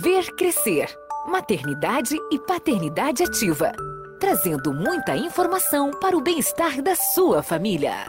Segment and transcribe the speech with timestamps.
[0.00, 0.86] Ver Crescer.
[1.26, 3.72] Maternidade e paternidade ativa.
[4.20, 8.06] Trazendo muita informação para o bem-estar da sua família.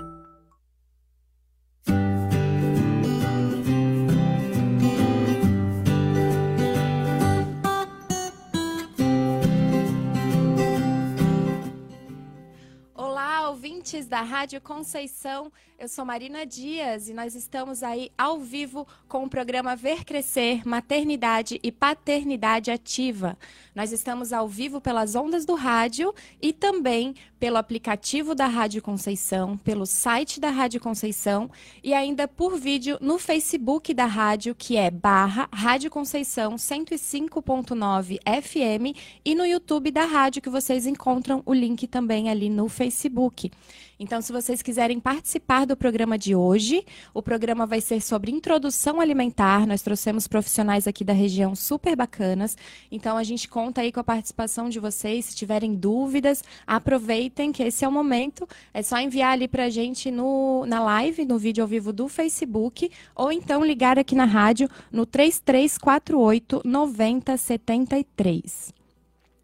[13.90, 15.52] Ouvintes da Rádio Conceição.
[15.78, 20.68] Eu sou Marina Dias e nós estamos aí ao vivo com o programa Ver Crescer
[20.68, 23.36] Maternidade e Paternidade Ativa.
[23.74, 29.58] Nós estamos ao vivo pelas ondas do rádio e também pelo aplicativo da Rádio Conceição,
[29.58, 31.50] pelo site da Rádio Conceição
[31.84, 38.98] e ainda por vídeo no Facebook da rádio, que é barra Rádio Conceição 105.9 FM
[39.24, 43.50] e no YouTube da rádio, que vocês encontram o link também ali no Facebook.
[44.02, 49.02] Então, se vocês quiserem participar do programa de hoje, o programa vai ser sobre introdução
[49.02, 49.68] alimentar.
[49.68, 52.56] Nós trouxemos profissionais aqui da região super bacanas.
[52.90, 55.26] Então, a gente conta aí com a participação de vocês.
[55.26, 58.48] Se tiverem dúvidas, aproveitem que esse é o momento.
[58.74, 62.08] É só enviar ali para a gente no, na live, no vídeo ao vivo do
[62.08, 68.79] Facebook, ou então ligar aqui na rádio no 3348 9073.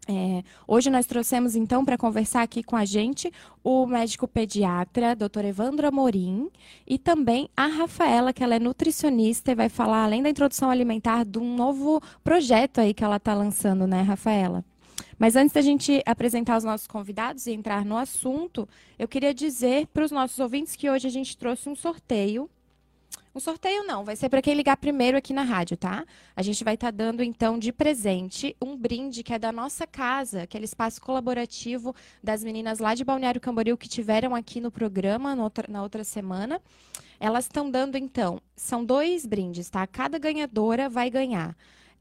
[0.08, 3.32] É, hoje nós trouxemos então para conversar aqui com a gente
[3.64, 5.44] o médico pediatra, Dr.
[5.46, 6.48] Evandro Amorim,
[6.86, 11.24] e também a Rafaela, que ela é nutricionista e vai falar, além da introdução alimentar,
[11.24, 14.64] de um novo projeto aí que ela está lançando, né, Rafaela?
[15.18, 18.68] Mas antes da gente apresentar os nossos convidados e entrar no assunto,
[18.98, 22.48] eu queria dizer para os nossos ouvintes que hoje a gente trouxe um sorteio
[23.36, 26.06] um sorteio não, vai ser para quem ligar primeiro aqui na rádio, tá?
[26.34, 29.86] A gente vai estar tá dando então de presente um brinde que é da nossa
[29.86, 35.34] casa, aquele espaço colaborativo das meninas lá de Balneário Camboriú que tiveram aqui no programa
[35.34, 36.62] outra, na outra semana.
[37.20, 39.86] Elas estão dando então, são dois brindes, tá?
[39.86, 41.54] Cada ganhadora vai ganhar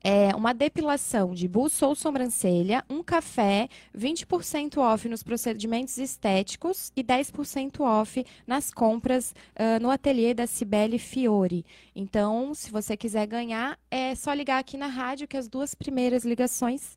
[0.05, 3.67] é, uma depilação de buço ou sobrancelha, um café,
[3.97, 10.99] 20% off nos procedimentos estéticos e 10% off nas compras uh, no ateliê da Cibele
[10.99, 11.65] Fiore.
[11.95, 16.23] Então, se você quiser ganhar, é só ligar aqui na rádio que as duas primeiras
[16.23, 16.95] ligações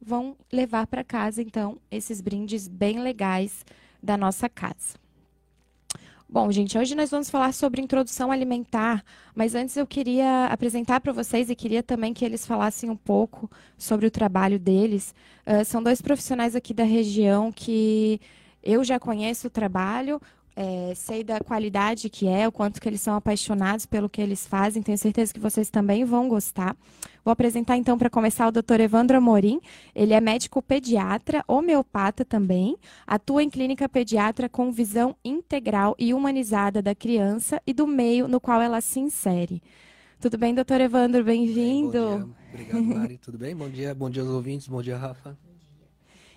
[0.00, 3.66] vão levar para casa, então, esses brindes bem legais
[4.02, 5.05] da nossa casa.
[6.28, 11.12] Bom, gente, hoje nós vamos falar sobre introdução alimentar, mas antes eu queria apresentar para
[11.12, 13.48] vocês e queria também que eles falassem um pouco
[13.78, 15.14] sobre o trabalho deles.
[15.46, 18.20] Uh, são dois profissionais aqui da região que
[18.60, 20.20] eu já conheço o trabalho,
[20.56, 24.44] é, sei da qualidade que é, o quanto que eles são apaixonados pelo que eles
[24.46, 24.82] fazem.
[24.82, 26.74] Tenho certeza que vocês também vão gostar.
[27.26, 28.82] Vou apresentar então para começar o Dr.
[28.82, 29.60] Evandro Amorim.
[29.92, 36.80] Ele é médico pediatra, homeopata também, atua em clínica pediatra com visão integral e humanizada
[36.80, 39.60] da criança e do meio no qual ela se insere.
[40.20, 41.24] Tudo bem, doutor Evandro?
[41.24, 42.32] Bem-vindo.
[42.48, 43.18] Obrigado, Mari.
[43.18, 43.56] Tudo bem?
[43.56, 45.36] Bom dia, bom dia aos ouvintes, bom dia, Rafa.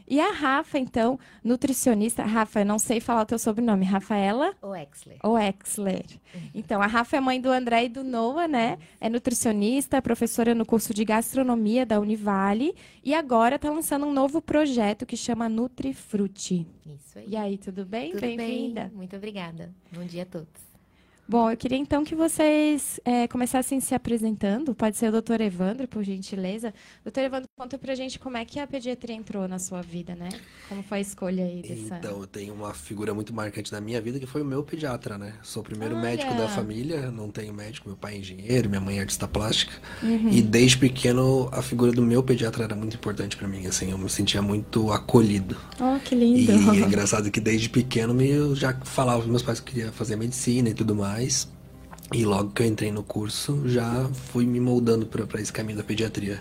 [0.09, 2.24] E a Rafa, então, nutricionista.
[2.24, 3.86] Rafa, eu não sei falar o teu sobrenome.
[3.86, 4.56] Rafaela?
[4.59, 5.20] O Exler.
[5.24, 6.06] O Exler.
[6.53, 8.80] Então, a Rafa é mãe do André e do Noah, né?
[9.00, 12.74] É nutricionista, professora no curso de gastronomia da Univale.
[13.03, 16.66] E agora está lançando um novo projeto que chama NutriFruti.
[16.88, 17.25] Isso aí.
[17.28, 18.16] E aí, tudo bem?
[18.16, 18.86] Bem-vinda.
[18.86, 18.98] Bem.
[18.98, 19.72] Muito obrigada.
[19.92, 20.69] Bom dia a todos.
[21.29, 24.73] Bom, eu queria então que vocês é, começassem se apresentando.
[24.73, 26.73] Pode ser o doutor Evandro, por gentileza.
[27.03, 30.29] Doutor Evandro, conta pra gente como é que a pediatria entrou na sua vida, né?
[30.68, 31.97] Como foi a escolha aí dessa...
[31.97, 35.19] Então, eu tenho uma figura muito marcante na minha vida que foi o meu pediatra,
[35.19, 35.35] né?
[35.44, 36.01] Sou o primeiro Olha.
[36.01, 39.73] médico da família, não tenho médico, meu pai é engenheiro, minha mãe é artista plástica.
[40.01, 40.31] Uhum.
[40.31, 44.00] E desde pequeno a figura do meu pediatra era muito importante para mim, assim, eu
[44.00, 45.56] me sentia muito acolhido.
[45.79, 46.51] Oh, que lindo.
[46.51, 50.16] E é engraçado que desde pequeno eu já falava com meus pais que queria fazer
[50.16, 51.47] medicina e tudo mais mais.
[52.12, 55.84] E logo que eu entrei no curso, já fui me moldando para esse caminho da
[55.84, 56.40] pediatria.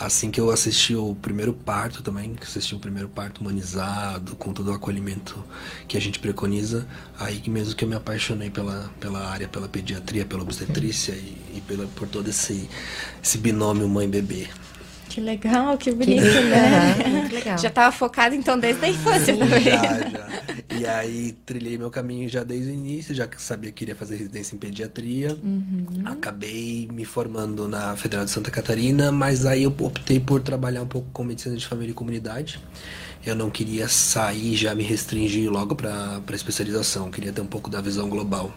[0.00, 4.68] Assim que eu assisti o primeiro parto também, assisti o primeiro parto humanizado, com todo
[4.68, 5.44] o acolhimento
[5.86, 6.88] que a gente preconiza,
[7.20, 11.62] aí mesmo que eu me apaixonei pela, pela área, pela pediatria, pela obstetrícia e, e
[11.68, 12.68] pela, por todo esse,
[13.22, 14.48] esse binômio mãe-bebê.
[15.10, 16.94] Que legal, que bonito, que né?
[17.06, 17.58] Muito legal.
[17.58, 19.62] Já estava focado então desde a infância também.
[19.62, 20.28] Já, já.
[20.82, 24.16] E aí trilhei meu caminho já desde o início, já que sabia que queria fazer
[24.16, 25.38] residência em pediatria.
[25.40, 25.86] Uhum.
[26.04, 30.86] Acabei me formando na Federal de Santa Catarina, mas aí eu optei por trabalhar um
[30.88, 32.58] pouco com medicina de família e comunidade.
[33.24, 37.80] Eu não queria sair já me restringir logo para especialização, queria ter um pouco da
[37.80, 38.52] visão global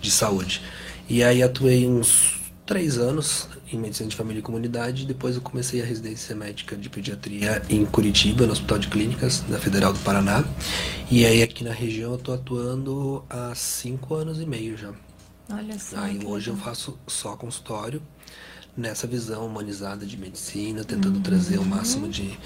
[0.00, 0.62] de saúde.
[1.08, 5.06] E aí atuei uns três anos em medicina de família e comunidade.
[5.06, 9.58] Depois eu comecei a residência médica de pediatria em Curitiba, no Hospital de Clínicas da
[9.58, 10.44] Federal do Paraná.
[11.10, 14.92] E aí aqui na região eu estou atuando há cinco anos e meio já.
[15.52, 15.98] Olha só.
[15.98, 18.02] Aí hoje eu faço só consultório.
[18.76, 21.22] nessa visão humanizada de medicina, tentando uhum.
[21.22, 22.38] trazer o máximo de,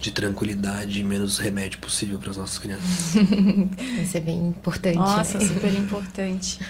[0.00, 3.16] de tranquilidade e menos remédio possível para as nossas crianças.
[4.02, 4.96] Isso é bem importante.
[4.96, 5.46] Nossa, né?
[5.46, 6.60] super importante.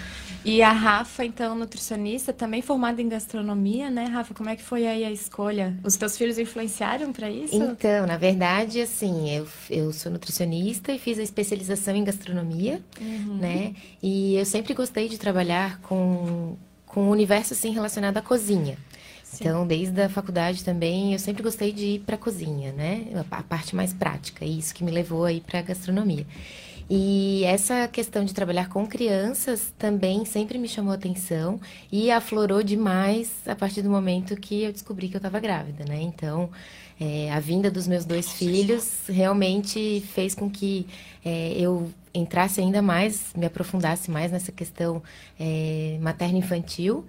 [0.45, 4.31] E a Rafa, então, nutricionista, também formada em gastronomia, né, Rafa?
[4.35, 5.75] Como é que foi aí a escolha?
[5.83, 7.55] Os teus filhos influenciaram para isso?
[7.55, 13.37] Então, na verdade, assim, eu, eu sou nutricionista e fiz a especialização em gastronomia, uhum.
[13.37, 13.73] né?
[14.03, 16.55] E eu sempre gostei de trabalhar com,
[16.85, 18.77] com o universo, assim, relacionado à cozinha.
[19.23, 19.45] Sim.
[19.45, 23.07] Então, desde a faculdade também, eu sempre gostei de ir para a cozinha, né?
[23.31, 26.25] A parte mais prática, isso que me levou aí para a gastronomia.
[26.89, 31.59] E essa questão de trabalhar com crianças também sempre me chamou atenção
[31.91, 35.99] e aflorou demais a partir do momento que eu descobri que eu estava grávida, né?
[35.99, 36.49] Então,
[36.99, 40.85] é, a vinda dos meus dois filhos realmente fez com que
[41.25, 45.01] é, eu entrasse ainda mais, me aprofundasse mais nessa questão
[45.39, 47.03] é, materno-infantil.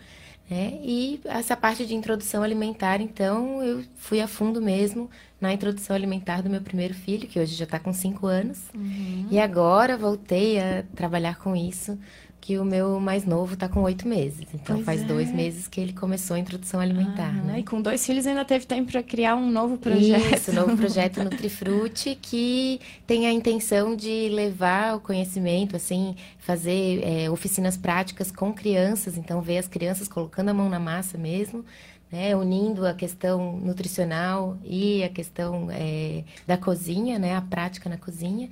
[0.48, 0.78] Né?
[0.82, 5.10] E essa parte de introdução alimentar, então, eu fui a fundo mesmo
[5.40, 8.58] na introdução alimentar do meu primeiro filho, que hoje já está com cinco anos.
[8.74, 9.26] Uhum.
[9.30, 11.98] E agora voltei a trabalhar com isso
[12.46, 14.46] que o meu mais novo está com oito meses.
[14.54, 15.04] Então pois faz é.
[15.04, 17.34] dois meses que ele começou a introdução alimentar.
[17.36, 17.58] Ah, né?
[17.58, 20.32] E com dois filhos ainda teve tempo para criar um novo projeto.
[20.32, 27.02] Isso, um novo projeto Nutrifruti, que tem a intenção de levar o conhecimento, assim, fazer
[27.02, 29.18] é, oficinas práticas com crianças.
[29.18, 31.64] Então, ver as crianças colocando a mão na massa mesmo.
[32.12, 37.96] Né, unindo a questão nutricional e a questão é, da cozinha, né, a prática na
[37.96, 38.48] cozinha.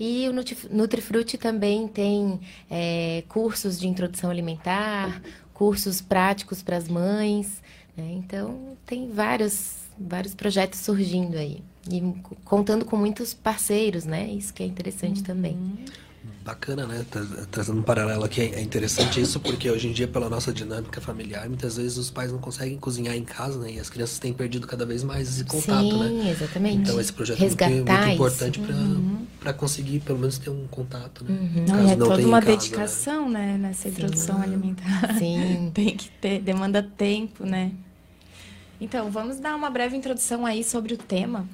[0.00, 0.32] E o
[0.74, 5.20] Nutrifruti também tem é, cursos de introdução alimentar,
[5.52, 7.62] cursos práticos para as mães.
[7.94, 8.14] Né?
[8.14, 11.62] Então, tem vários, vários projetos surgindo aí.
[11.90, 12.02] E
[12.46, 14.26] contando com muitos parceiros, né?
[14.30, 15.24] Isso que é interessante uhum.
[15.26, 15.58] também.
[16.42, 17.04] Bacana, né?
[17.50, 21.46] Trazendo um paralelo aqui, é interessante isso porque hoje em dia, pela nossa dinâmica familiar,
[21.46, 23.72] muitas vezes os pais não conseguem cozinhar em casa, né?
[23.72, 26.08] E as crianças têm perdido cada vez mais esse contato, Sim, né?
[26.08, 26.76] Sim, exatamente.
[26.76, 29.58] Então esse projeto Resgatar é muito, muito importante para uhum.
[29.58, 31.30] conseguir pelo menos ter um contato, né?
[31.30, 31.64] Uhum.
[31.68, 33.58] Não, é toda uma casa, dedicação, né?
[33.58, 33.68] né?
[33.68, 34.42] Nessa introdução Sim.
[34.42, 35.18] alimentar.
[35.18, 35.70] Sim.
[35.74, 37.70] Tem que ter, demanda tempo, né?
[38.80, 41.46] Então, vamos dar uma breve introdução aí sobre o tema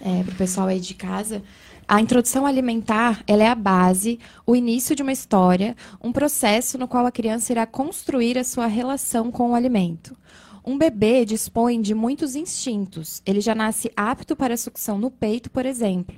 [0.00, 1.42] é, para o pessoal aí de casa.
[1.90, 5.74] A introdução alimentar ela é a base, o início de uma história,
[6.04, 10.14] um processo no qual a criança irá construir a sua relação com o alimento.
[10.62, 13.22] Um bebê dispõe de muitos instintos.
[13.24, 16.14] Ele já nasce apto para a sucção no peito, por exemplo.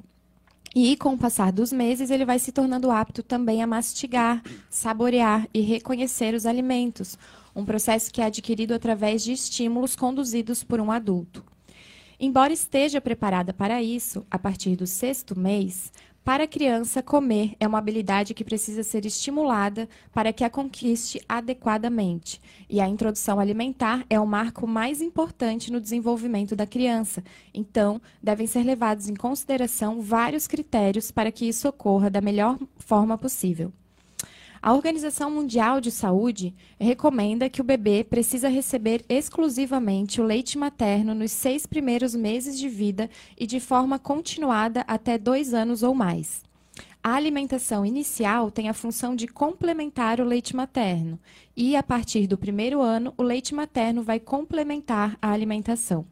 [0.74, 5.46] E com o passar dos meses, ele vai se tornando apto também a mastigar, saborear
[5.54, 7.16] e reconhecer os alimentos,
[7.54, 11.44] um processo que é adquirido através de estímulos conduzidos por um adulto.
[12.22, 15.90] Embora esteja preparada para isso, a partir do sexto mês,
[16.22, 21.18] para a criança, comer é uma habilidade que precisa ser estimulada para que a conquiste
[21.26, 22.38] adequadamente.
[22.68, 27.24] E a introdução alimentar é o marco mais importante no desenvolvimento da criança.
[27.54, 33.16] Então, devem ser levados em consideração vários critérios para que isso ocorra da melhor forma
[33.16, 33.72] possível.
[34.62, 41.14] A Organização Mundial de Saúde recomenda que o bebê precisa receber exclusivamente o leite materno
[41.14, 43.08] nos seis primeiros meses de vida
[43.38, 46.42] e de forma continuada até dois anos ou mais.
[47.02, 51.18] A alimentação inicial tem a função de complementar o leite materno,
[51.56, 56.04] e a partir do primeiro ano, o leite materno vai complementar a alimentação.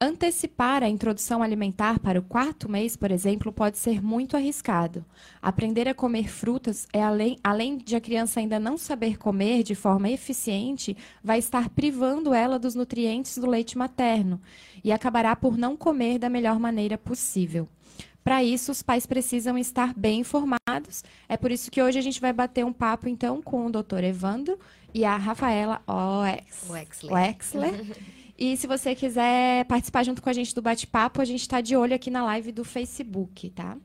[0.00, 5.04] Antecipar a introdução alimentar para o quarto mês, por exemplo, pode ser muito arriscado.
[5.42, 9.74] Aprender a comer frutas é além, além de a criança ainda não saber comer de
[9.74, 14.40] forma eficiente, vai estar privando ela dos nutrientes do leite materno
[14.84, 17.68] e acabará por não comer da melhor maneira possível.
[18.22, 21.02] Para isso, os pais precisam estar bem informados.
[21.28, 24.04] É por isso que hoje a gente vai bater um papo então com o Dr.
[24.04, 24.60] Evandro
[24.94, 27.12] e a Rafaela Oexler.
[27.12, 27.96] Oexler.
[28.38, 31.76] E se você quiser participar junto com a gente do bate-papo, a gente está de
[31.76, 33.76] olho aqui na live do Facebook, tá?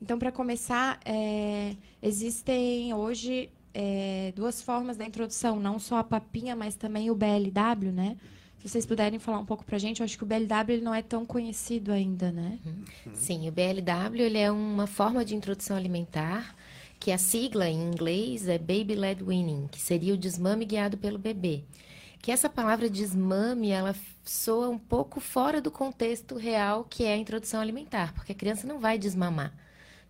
[0.00, 6.54] Então, para começar, é, existem hoje é, duas formas da introdução, não só a papinha,
[6.54, 8.16] mas também o BLW, né?
[8.58, 10.82] Se vocês puderem falar um pouco para a gente, eu acho que o BLW ele
[10.82, 12.60] não é tão conhecido ainda, né?
[12.64, 13.14] Uhum.
[13.14, 16.54] Sim, o BLW ele é uma forma de introdução alimentar
[17.00, 21.18] que a sigla em inglês é Baby Led Weaning, que seria o desmame guiado pelo
[21.18, 21.64] bebê
[22.24, 27.18] que essa palavra desmame, ela soa um pouco fora do contexto real que é a
[27.18, 29.52] introdução alimentar, porque a criança não vai desmamar,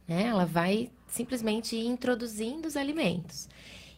[0.06, 0.28] né?
[0.28, 3.48] Ela vai simplesmente introduzindo os alimentos.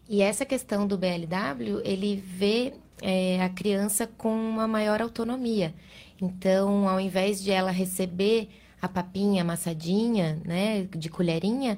[0.08, 5.75] E essa questão do BLW, ele vê é, a criança com uma maior autonomia.
[6.18, 8.49] Então, ao invés de ela receber
[8.80, 11.76] a papinha amassadinha, né, de colherinha,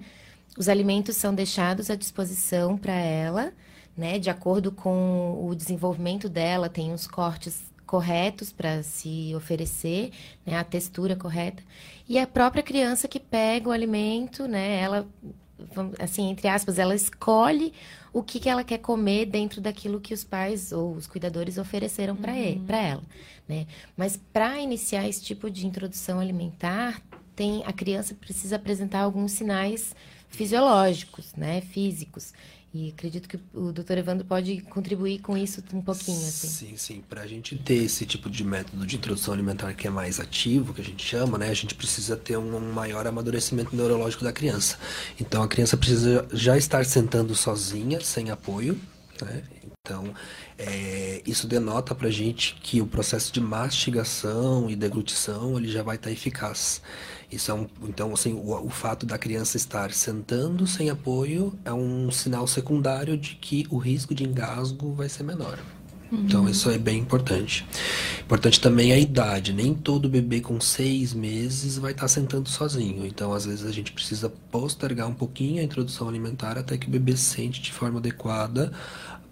[0.57, 3.52] os alimentos são deixados à disposição para ela
[3.99, 10.12] né, de acordo com o desenvolvimento dela, tem uns cortes corretos para se oferecer,
[10.47, 11.64] né, a textura correta.
[12.09, 15.09] E a própria criança que pega o alimento, né, ela,
[15.99, 17.73] assim, entre aspas, ela escolhe
[18.12, 22.14] o que, que ela quer comer dentro daquilo que os pais ou os cuidadores ofereceram
[22.14, 22.64] para uhum.
[22.69, 23.02] ela,
[23.49, 23.67] né?
[23.97, 27.02] Mas para iniciar esse tipo de introdução alimentar,
[27.35, 29.95] tem a criança precisa apresentar alguns sinais
[30.28, 32.33] fisiológicos, né, físicos.
[32.72, 36.18] E acredito que o doutor Evandro pode contribuir com isso um pouquinho.
[36.18, 36.48] Assim.
[36.48, 37.04] Sim, sim.
[37.08, 40.75] Para a gente ter esse tipo de método de introdução alimentar que é mais ativo,
[40.75, 44.78] que a gente chama, né, a gente precisa ter um maior amadurecimento neurológico da criança.
[45.18, 48.78] Então a criança precisa já estar sentando sozinha, sem apoio.
[49.22, 49.42] Né?
[49.88, 50.04] Então,
[50.59, 55.83] é, isso denota para a gente que o processo de mastigação e deglutição ele já
[55.83, 56.83] vai estar tá eficaz.
[57.33, 61.73] Isso é um, então, assim, o, o fato da criança estar sentando sem apoio é
[61.73, 65.59] um sinal secundário de que o risco de engasgo vai ser menor.
[66.11, 66.25] Uhum.
[66.25, 67.66] Então, isso é bem importante.
[68.23, 69.52] Importante também a idade.
[69.52, 73.07] Nem todo bebê com seis meses vai estar sentando sozinho.
[73.07, 76.90] Então, às vezes, a gente precisa postergar um pouquinho a introdução alimentar até que o
[76.90, 78.73] bebê sente de forma adequada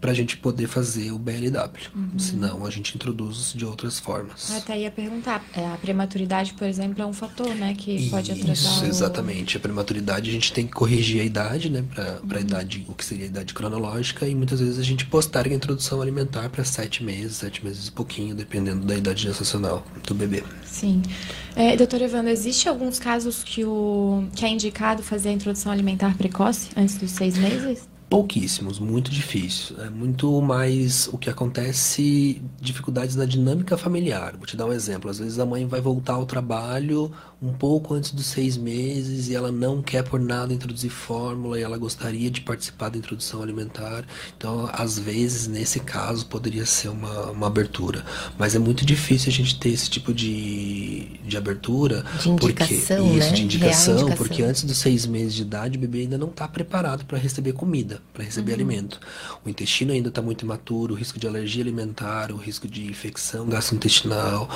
[0.00, 1.70] para a gente poder fazer o BLW.
[1.94, 2.18] Uhum.
[2.18, 4.50] Senão a gente introduz de outras formas.
[4.52, 8.30] Até ia perguntar, é, a prematuridade, por exemplo, é um fator, né, que Isso, pode
[8.30, 8.54] atrasar.
[8.54, 8.86] Isso, o...
[8.86, 9.56] exatamente.
[9.56, 12.36] A prematuridade a gente tem que corrigir a idade, né, para uhum.
[12.36, 15.56] a idade, o que seria a idade cronológica, e muitas vezes a gente posterga a
[15.56, 20.44] introdução alimentar para sete meses, sete meses e pouquinho, dependendo da idade gestacional do bebê.
[20.64, 21.02] Sim.
[21.54, 26.16] É, doutora Evandro, existe alguns casos que, o, que é indicado fazer a introdução alimentar
[26.16, 27.88] precoce antes dos seis meses?
[28.08, 29.80] Pouquíssimos, muito difícil.
[29.82, 34.36] É muito mais o que acontece, dificuldades na dinâmica familiar.
[34.36, 35.10] Vou te dar um exemplo.
[35.10, 39.34] Às vezes a mãe vai voltar ao trabalho um pouco antes dos seis meses e
[39.34, 44.04] ela não quer por nada introduzir fórmula e ela gostaria de participar da introdução alimentar.
[44.36, 48.04] Então, às vezes, nesse caso, poderia ser uma, uma abertura.
[48.38, 52.04] Mas é muito difícil a gente ter esse tipo de, de abertura.
[52.22, 53.32] De indicação, porque, isso, né?
[53.32, 56.48] de indicação, indicação, porque antes dos seis meses de idade, o bebê ainda não está
[56.48, 58.56] preparado para receber comida, para receber uhum.
[58.56, 58.98] alimento.
[59.44, 63.46] O intestino ainda está muito imaturo, o risco de alergia alimentar, o risco de infecção
[63.46, 64.48] gastrointestinal,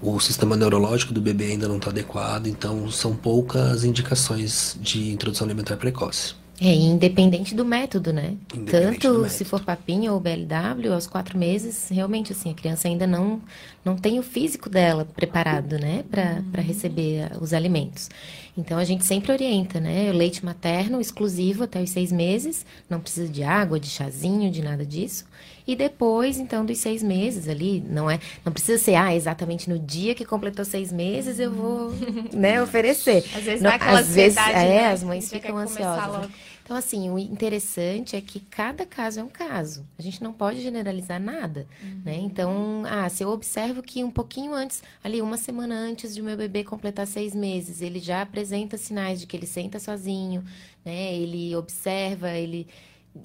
[0.00, 5.46] o sistema neurológico do bebê ainda não está adequado então são poucas indicações de introdução
[5.46, 6.34] alimentar precoce.
[6.60, 8.34] É, independente do método, né?
[8.48, 9.28] Tanto método.
[9.28, 13.40] se for papinha ou BLW, aos quatro meses, realmente, assim, a criança ainda não,
[13.84, 16.04] não tem o físico dela preparado, né?
[16.10, 18.10] Para receber os alimentos.
[18.56, 20.10] Então, a gente sempre orienta, né?
[20.10, 24.60] O leite materno exclusivo até os seis meses, não precisa de água, de chazinho, de
[24.60, 25.26] nada disso.
[25.68, 29.78] E depois, então, dos seis meses ali, não é, não precisa ser, ah, exatamente no
[29.78, 31.92] dia que completou seis meses eu vou,
[32.32, 33.22] né, oferecer.
[33.36, 34.86] Às vezes não, aquela às vezes, é, né?
[34.86, 36.22] as mães ficam ansiosas.
[36.22, 36.30] Né?
[36.64, 39.86] Então, assim, o interessante é que cada caso é um caso.
[39.98, 42.00] A gente não pode generalizar nada, uhum.
[42.02, 42.16] né?
[42.16, 46.36] Então, ah, se eu observo que um pouquinho antes, ali uma semana antes de meu
[46.36, 50.42] bebê completar seis meses, ele já apresenta sinais de que ele senta sozinho,
[50.82, 51.14] né?
[51.14, 52.66] Ele observa, ele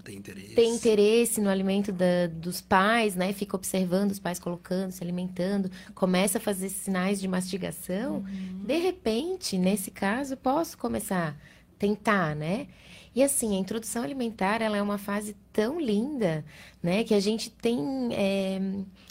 [0.04, 0.56] tem interesse.
[0.56, 3.34] tem interesse no alimento da, dos pais, né?
[3.34, 8.18] Fica observando os pais colocando, se alimentando, começa a fazer sinais de mastigação.
[8.18, 8.64] Uhum.
[8.66, 12.68] De repente, nesse caso, posso começar a tentar, né?
[13.16, 16.44] E assim, a introdução alimentar, ela é uma fase tão linda,
[16.82, 17.04] né?
[17.04, 18.60] Que a gente tem é,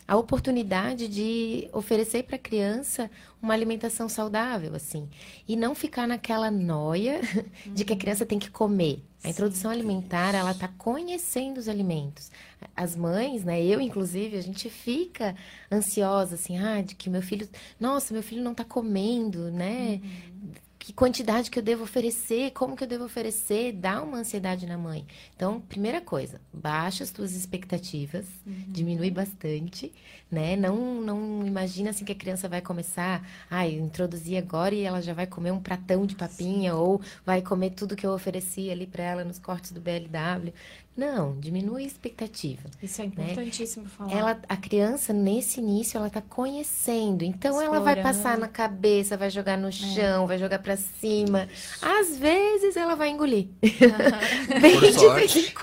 [0.09, 3.09] a oportunidade de oferecer para a criança
[3.41, 5.09] uma alimentação saudável, assim.
[5.47, 7.21] E não ficar naquela noia
[7.67, 9.05] de que a criança tem que comer.
[9.25, 12.31] A introdução alimentar, ela está conhecendo os alimentos.
[12.75, 15.37] As mães, né, eu inclusive, a gente fica
[15.71, 17.49] ansiosa, assim, ah, de que meu filho,
[17.79, 20.01] nossa, meu filho não está comendo, né?
[20.03, 20.53] Uhum
[20.83, 24.77] que quantidade que eu devo oferecer, como que eu devo oferecer, dá uma ansiedade na
[24.77, 25.07] mãe.
[25.37, 28.65] Então, primeira coisa, baixa as tuas expectativas, uhum.
[28.67, 29.93] diminui bastante,
[30.29, 30.57] né?
[30.57, 35.01] Não, não imagina assim que a criança vai começar, ah, eu introduzi agora e ela
[35.01, 36.77] já vai comer um pratão de papinha Sim.
[36.77, 40.53] ou vai comer tudo que eu ofereci ali para ela nos cortes do BLW.
[40.95, 42.69] Não, diminui a expectativa.
[42.83, 43.13] Isso é né?
[43.17, 43.91] importantíssimo né?
[43.97, 44.13] falar.
[44.13, 47.25] Ela, a criança, nesse início, ela está conhecendo.
[47.25, 47.77] Então, Explorando.
[47.77, 49.73] ela vai passar na cabeça, vai jogar no é.
[49.73, 50.27] chão, é.
[50.27, 51.49] vai jogar para cima.
[51.81, 53.49] Às vezes, ela vai engolir.
[54.61, 55.55] Bem Por sorte.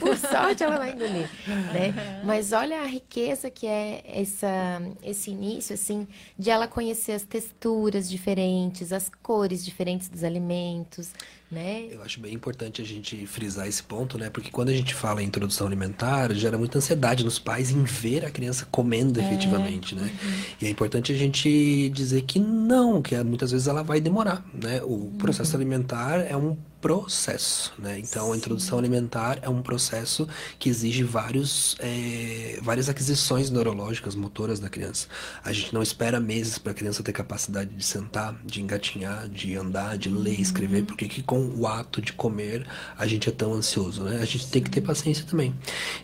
[0.00, 1.30] Por sorte, ela vai engolir.
[1.46, 2.22] Né?
[2.24, 8.10] Mas olha a riqueza que é essa, esse início, assim, de ela conhecer as texturas
[8.10, 11.12] diferentes, as cores diferentes dos alimentos,
[11.52, 11.86] né?
[11.90, 14.30] Eu acho bem importante a gente frisar esse ponto, né?
[14.30, 18.24] Porque quando a gente fala em introdução alimentar, gera muita ansiedade nos pais em ver
[18.24, 19.24] a criança comendo é.
[19.24, 20.02] efetivamente, né?
[20.02, 20.32] Uhum.
[20.62, 24.80] E é importante a gente dizer que não, que muitas vezes ela vai demorar, né?
[24.82, 25.60] O processo uhum.
[25.60, 28.00] alimentar é um processo, né?
[28.00, 28.32] Então, Sim.
[28.32, 34.68] a introdução alimentar é um processo que exige vários, é, várias aquisições neurológicas, motoras da
[34.68, 35.06] criança.
[35.44, 39.56] A gente não espera meses para a criança ter capacidade de sentar, de engatinhar, de
[39.56, 40.86] andar, de ler, escrever, uhum.
[40.86, 42.66] porque que com o ato de comer
[42.98, 44.18] a gente é tão ansioso, né?
[44.20, 45.54] A gente tem que ter paciência também,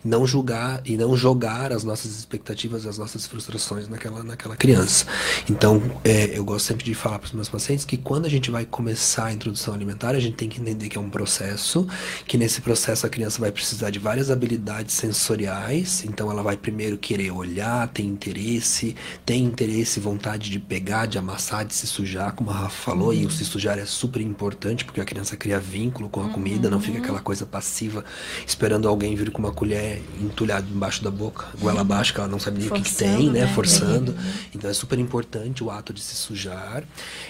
[0.04, 5.06] não julgar e não jogar as nossas expectativas, as nossas frustrações naquela naquela criança.
[5.50, 8.48] Então, é, eu gosto sempre de falar para os meus pacientes que quando a gente
[8.48, 11.86] vai começar a introdução alimentar, a gente tem que entender que é um processo,
[12.26, 16.98] que nesse processo a criança vai precisar de várias habilidades sensoriais, então ela vai primeiro
[16.98, 18.94] querer olhar, ter interesse,
[19.24, 23.14] tem interesse, vontade de pegar, de amassar, de se sujar, como a Rafa falou, uhum.
[23.14, 26.70] e o se sujar é super importante, porque a criança cria vínculo com a comida,
[26.70, 28.04] não fica aquela coisa passiva,
[28.46, 32.38] esperando alguém vir com uma colher entulhada embaixo da boca, goela abaixo, que ela não
[32.38, 33.40] sabe nem o que, que tem, né?
[33.40, 33.54] né?
[33.54, 34.12] Forçando.
[34.12, 34.32] Uhum.
[34.54, 36.84] Então é super importante o ato de se sujar.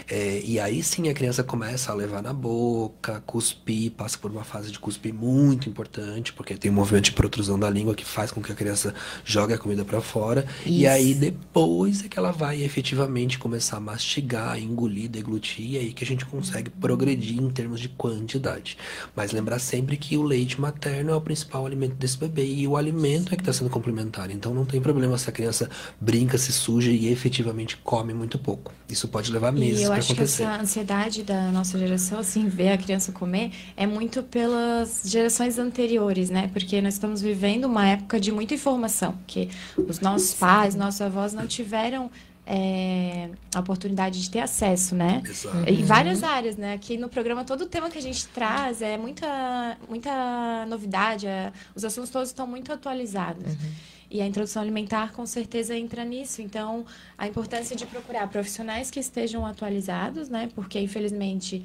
[0.09, 4.43] É, e aí sim a criança começa a levar na boca, cuspir, passa por uma
[4.43, 8.31] fase de cuspir muito importante, porque tem um movimento de protrusão da língua que faz
[8.31, 10.47] com que a criança jogue a comida para fora.
[10.61, 10.71] Isso.
[10.71, 15.93] E aí depois é que ela vai efetivamente começar a mastigar, engolir, deglutir, e aí
[15.93, 18.79] que a gente consegue progredir em termos de quantidade.
[19.15, 22.79] Mas lembrar sempre que o leite materno é o principal alimento desse bebê e o
[22.79, 24.31] alimento é que está sendo complementar.
[24.31, 25.69] Então não tem problema se a criança
[26.01, 28.73] brinca, se suja e efetivamente come muito pouco.
[28.89, 30.13] Isso pode levar meses para acontecer.
[30.13, 34.23] Eu acho que essa ansiedade da nossa geração, assim, ver a criança comer, é muito
[34.23, 36.49] pelas gerações anteriores, né?
[36.53, 41.33] Porque nós estamos vivendo uma época de muita informação, que os nossos pais, nossos avós
[41.33, 42.11] não tiveram
[42.51, 45.23] é, a oportunidade de ter acesso, né?
[45.29, 45.69] Exato.
[45.69, 46.73] Em várias áreas, né?
[46.73, 51.53] Aqui no programa, todo o tema que a gente traz é muita, muita novidade, é,
[51.75, 53.53] os assuntos todos estão muito atualizados.
[53.53, 53.71] Uhum.
[54.11, 56.41] E a introdução alimentar, com certeza, entra nisso.
[56.41, 56.87] Então,
[57.19, 60.49] a importância de procurar profissionais que estejam atualizados, né?
[60.55, 61.63] Porque, infelizmente,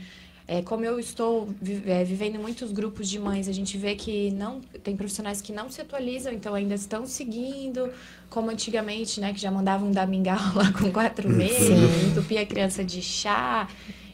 [0.53, 1.49] é, como eu estou
[1.87, 5.67] é, vivendo muitos grupos de mães, a gente vê que não tem profissionais que não
[5.67, 7.89] se atualizam, então ainda estão seguindo,
[8.29, 9.33] como antigamente, né?
[9.33, 11.71] Que já mandavam dar mingau lá com quatro meses,
[12.07, 13.67] entupir a criança de chá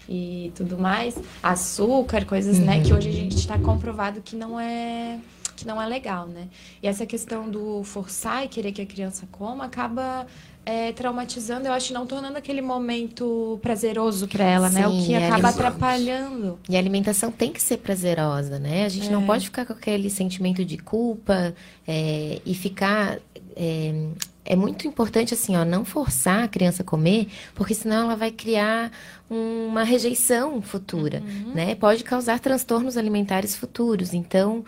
[0.07, 2.65] e tudo mais, açúcar, coisas, uhum.
[2.65, 2.83] né?
[2.85, 5.19] Que hoje a gente está comprovado que não é
[5.57, 6.47] que não é legal, né?
[6.81, 10.25] E essa questão do forçar e querer que a criança coma acaba
[10.69, 14.87] é, traumatizando, eu acho, não tornando aquele momento prazeroso para ela, Sim, né?
[14.87, 16.59] O que acaba atrapalhando.
[16.69, 18.85] E a alimentação tem que ser prazerosa, né?
[18.85, 19.09] A gente é.
[19.09, 21.55] não pode ficar com aquele sentimento de culpa
[21.87, 23.17] é, e ficar.
[23.55, 24.09] É,
[24.45, 28.31] é muito importante, assim, ó, não forçar a criança a comer, porque senão ela vai
[28.31, 28.91] criar
[29.29, 31.53] uma rejeição futura, uhum.
[31.53, 31.75] né?
[31.75, 34.13] Pode causar transtornos alimentares futuros.
[34.13, 34.63] Então,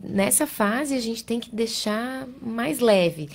[0.00, 3.28] nessa fase a gente tem que deixar mais leve.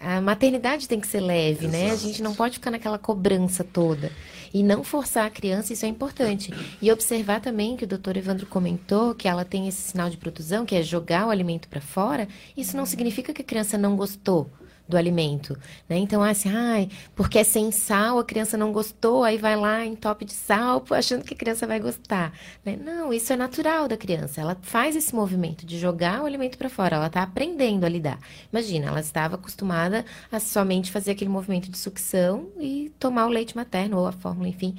[0.00, 1.72] A maternidade tem que ser leve, Exato.
[1.72, 1.90] né?
[1.90, 4.12] A gente não pode ficar naquela cobrança toda.
[4.52, 6.52] E não forçar a criança, isso é importante.
[6.80, 10.64] E observar também que o doutor Evandro comentou que ela tem esse sinal de protusão,
[10.64, 12.26] que é jogar o alimento para fora.
[12.56, 14.50] Isso não significa que a criança não gostou
[14.88, 15.56] do alimento,
[15.88, 15.98] né?
[15.98, 19.94] Então, assim, ai, porque é sem sal, a criança não gostou, aí vai lá em
[19.94, 22.32] top de sal, achando que a criança vai gostar,
[22.64, 22.78] né?
[22.82, 24.40] Não, isso é natural da criança.
[24.40, 28.18] Ela faz esse movimento de jogar o alimento para fora, ela está aprendendo a lidar.
[28.50, 33.54] Imagina, ela estava acostumada a somente fazer aquele movimento de sucção e tomar o leite
[33.54, 34.74] materno ou a fórmula, enfim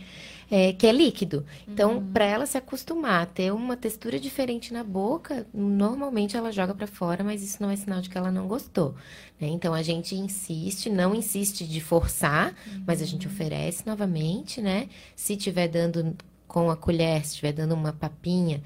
[0.49, 1.45] é, que é líquido.
[1.67, 2.11] Então, uhum.
[2.11, 6.87] para ela se acostumar a ter uma textura diferente na boca, normalmente ela joga para
[6.87, 8.95] fora, mas isso não é sinal de que ela não gostou.
[9.39, 9.47] Né?
[9.47, 12.83] Então, a gente insiste, não insiste de forçar, uhum.
[12.85, 14.89] mas a gente oferece novamente, né?
[15.15, 16.15] Se estiver dando
[16.47, 18.61] com a colher, se estiver dando uma papinha,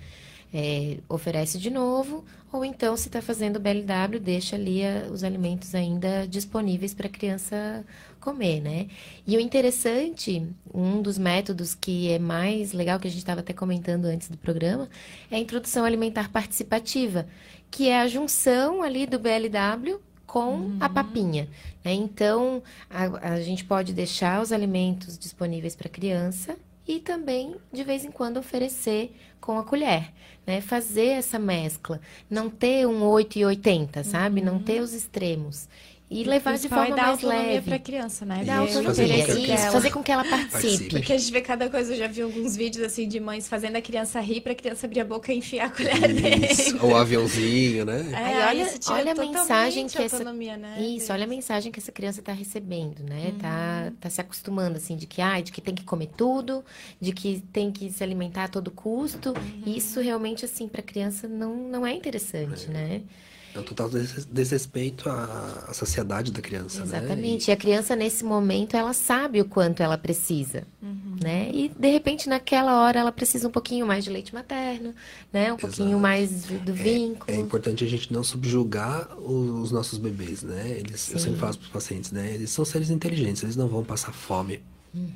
[0.53, 5.73] é, oferece de novo, ou então, se está fazendo BLW, deixa ali a, os alimentos
[5.73, 7.83] ainda disponíveis para a criança
[8.19, 8.87] comer, né?
[9.25, 13.53] E o interessante, um dos métodos que é mais legal, que a gente estava até
[13.53, 14.87] comentando antes do programa,
[15.31, 17.27] é a introdução alimentar participativa,
[17.71, 20.77] que é a junção ali do BLW com uhum.
[20.79, 21.49] a papinha.
[21.83, 21.93] Né?
[21.93, 26.55] Então, a, a gente pode deixar os alimentos disponíveis para a criança
[26.87, 30.11] e também, de vez em quando, oferecer com a colher,
[30.45, 30.61] né?
[30.61, 34.39] Fazer essa mescla, não ter um 8 e 80, sabe?
[34.39, 34.45] Uhum.
[34.45, 35.67] Não ter os extremos.
[36.09, 37.65] E levar de forma mais leve.
[37.65, 38.43] para a criança, né?
[38.45, 39.25] Dar autonomia.
[39.25, 40.89] Fazer, Isso, fazer com que ela participe.
[40.89, 43.77] Porque a gente vê cada coisa, eu já vi alguns vídeos assim de mães fazendo
[43.77, 45.95] a criança rir para a criança abrir a boca e enfiar a colher
[46.51, 46.73] Isso.
[46.73, 46.87] dentro.
[46.87, 48.11] O aviãozinho, né?
[48.11, 50.81] É, Aí, olha, olha a mensagem que essa né?
[50.81, 53.31] Isso, olha a mensagem que essa criança está recebendo, né?
[53.31, 53.39] Uhum.
[53.39, 56.63] Tá, tá se acostumando assim de que ah, de que tem que comer tudo,
[56.99, 59.29] de que tem que se alimentar a todo custo.
[59.29, 59.73] Uhum.
[59.73, 62.69] Isso realmente assim para a criança não não é interessante, é.
[62.69, 63.01] né?
[63.55, 63.89] É um total
[64.31, 67.21] desrespeito à, à sociedade da criança, Exatamente.
[67.21, 67.45] né?
[67.47, 67.49] E...
[67.49, 70.63] e a criança, nesse momento, ela sabe o quanto ela precisa.
[70.81, 71.15] Uhum.
[71.21, 71.49] né?
[71.53, 74.93] E de repente naquela hora ela precisa um pouquinho mais de leite materno,
[75.31, 75.53] né?
[75.53, 76.01] Um pouquinho Exato.
[76.01, 77.23] mais do É, vínculo.
[77.31, 80.77] é importante a gente não subjugar os nossos bebês, né?
[80.79, 82.33] Eles, eu sempre falo para os pacientes, né?
[82.33, 84.59] Eles são seres inteligentes, eles não vão passar fome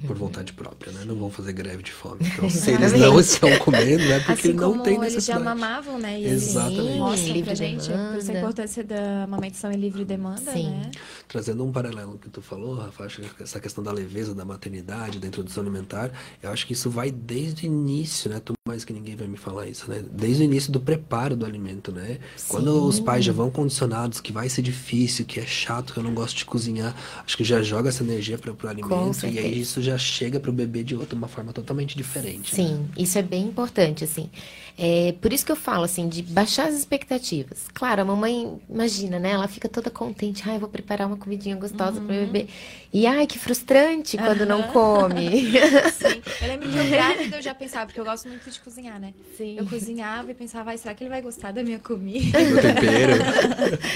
[0.07, 1.03] por vontade própria, né?
[1.05, 2.17] Não vão fazer greve de fome.
[2.21, 5.43] Então, se eles não estão comendo, é porque Assim não tem eles já necessidade.
[5.43, 6.19] mamavam, né?
[6.19, 6.97] E eles Exatamente.
[6.97, 8.09] mostram Livre pra gente demanda.
[8.11, 10.69] por isso a importância da amamentação em livre demanda, Sim.
[10.71, 10.91] né?
[11.27, 15.19] Trazendo um paralelo que tu falou, Rafa, acho que essa questão da leveza, da maternidade,
[15.19, 16.11] da introdução alimentar,
[16.41, 18.39] eu acho que isso vai desde o início, né?
[18.43, 20.03] Tu mais que ninguém vai me falar isso, né?
[20.11, 22.17] Desde o início do preparo do alimento, né?
[22.47, 26.03] Quando os pais já vão condicionados que vai ser difícil, que é chato, que eu
[26.03, 29.66] não gosto de cozinhar, acho que já joga essa energia para o alimento e aí
[29.67, 32.59] isso já chega para o bebê de outra uma forma totalmente diferente.
[32.59, 32.67] né?
[32.67, 34.29] Sim, isso é bem importante, assim.
[34.77, 37.65] É, por isso que eu falo, assim, de baixar as expectativas.
[37.73, 39.31] Claro, a mamãe, imagina, né?
[39.31, 40.43] Ela fica toda contente.
[40.47, 42.47] Ai, vou preparar uma comidinha gostosa para o bebê.
[42.93, 45.29] E, ai, que frustrante quando não come.
[45.91, 46.21] Sim.
[46.41, 49.13] Eu lembro que eu grávida eu já pensava, porque eu gosto muito de cozinhar, né?
[49.35, 49.57] Sim.
[49.57, 52.37] Eu cozinhava e pensava, ai, será que ele vai gostar da minha comida?
[52.47, 53.17] No tempero.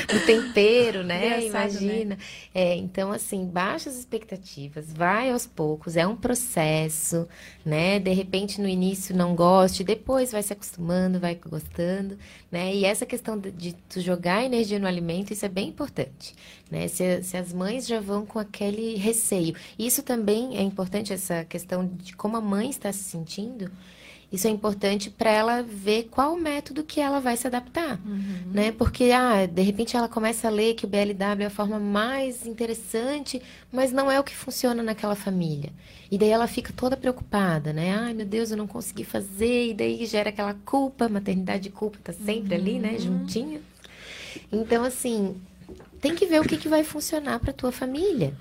[0.07, 1.45] do tempero, né?
[1.45, 2.17] Engraçado, Imagina.
[2.53, 7.27] É, então, assim, baixa as expectativas, vai aos poucos, é um processo,
[7.65, 7.99] né?
[7.99, 12.17] De repente, no início não goste, depois vai se acostumando, vai gostando,
[12.51, 12.75] né?
[12.75, 16.35] E essa questão de, de tu jogar energia no alimento, isso é bem importante,
[16.69, 16.87] né?
[16.87, 19.55] Se, se as mães já vão com aquele receio.
[19.79, 23.71] Isso também é importante, essa questão de como a mãe está se sentindo.
[24.31, 27.99] Isso é importante para ela ver qual método que ela vai se adaptar,
[28.53, 28.71] né?
[28.71, 32.45] Porque ah, de repente ela começa a ler que o BLW é a forma mais
[32.45, 35.73] interessante, mas não é o que funciona naquela família.
[36.09, 37.93] E daí ela fica toda preocupada, né?
[37.93, 41.97] Ai, meu Deus, eu não consegui fazer, e daí gera aquela culpa, maternidade e culpa
[42.01, 43.61] tá sempre ali, né, juntinho.
[44.49, 45.35] Então assim,
[45.99, 48.33] tem que ver o que, que vai funcionar para tua família,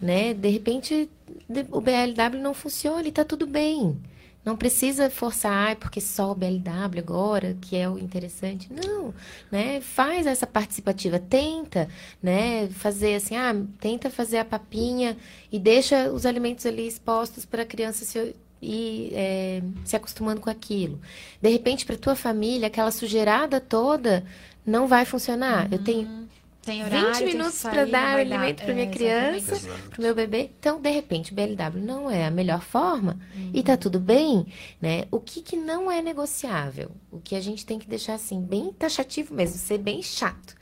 [0.00, 0.32] né?
[0.32, 1.08] De repente
[1.48, 3.94] de- o BLW não funciona e tá tudo bem.
[4.48, 8.66] Não precisa forçar, porque só o BLW agora, que é o interessante.
[8.72, 9.12] Não,
[9.52, 9.78] né?
[9.82, 11.86] Faz essa participativa, tenta,
[12.22, 12.66] né?
[12.68, 15.18] Fazer assim, ah, tenta fazer a papinha
[15.52, 20.48] e deixa os alimentos ali expostos para a criança se ir é, se acostumando com
[20.48, 20.98] aquilo.
[21.42, 24.24] De repente, para tua família, aquela sujeirada toda
[24.64, 25.70] não vai funcionar.
[25.70, 26.26] Eu tenho
[26.68, 28.18] Tem 20 horário, tem que minutos sair, para dar dar.
[28.18, 29.44] alimento para É, minha exatamente.
[29.46, 30.50] criança, para o meu bebê.
[30.58, 33.18] Então, de repente, o BLW não é a melhor forma
[33.52, 34.46] e tá tudo bem,
[34.80, 35.04] né?
[35.10, 36.90] O que, que não é negociável?
[37.10, 40.56] O que a gente tem que deixar assim, bem taxativo mesmo, ser bem chato.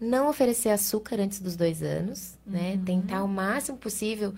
[0.00, 2.78] Não oferecer açúcar antes dos dois anos, né?
[2.84, 4.32] Tentar o máximo possível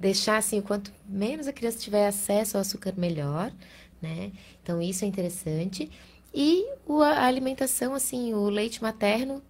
[0.00, 3.52] deixar assim, o quanto menos a criança tiver acesso ao açúcar, melhor,
[4.00, 4.32] né?
[4.62, 5.90] Então, isso é interessante.
[6.32, 6.66] E
[7.02, 9.42] a alimentação, assim, o leite materno,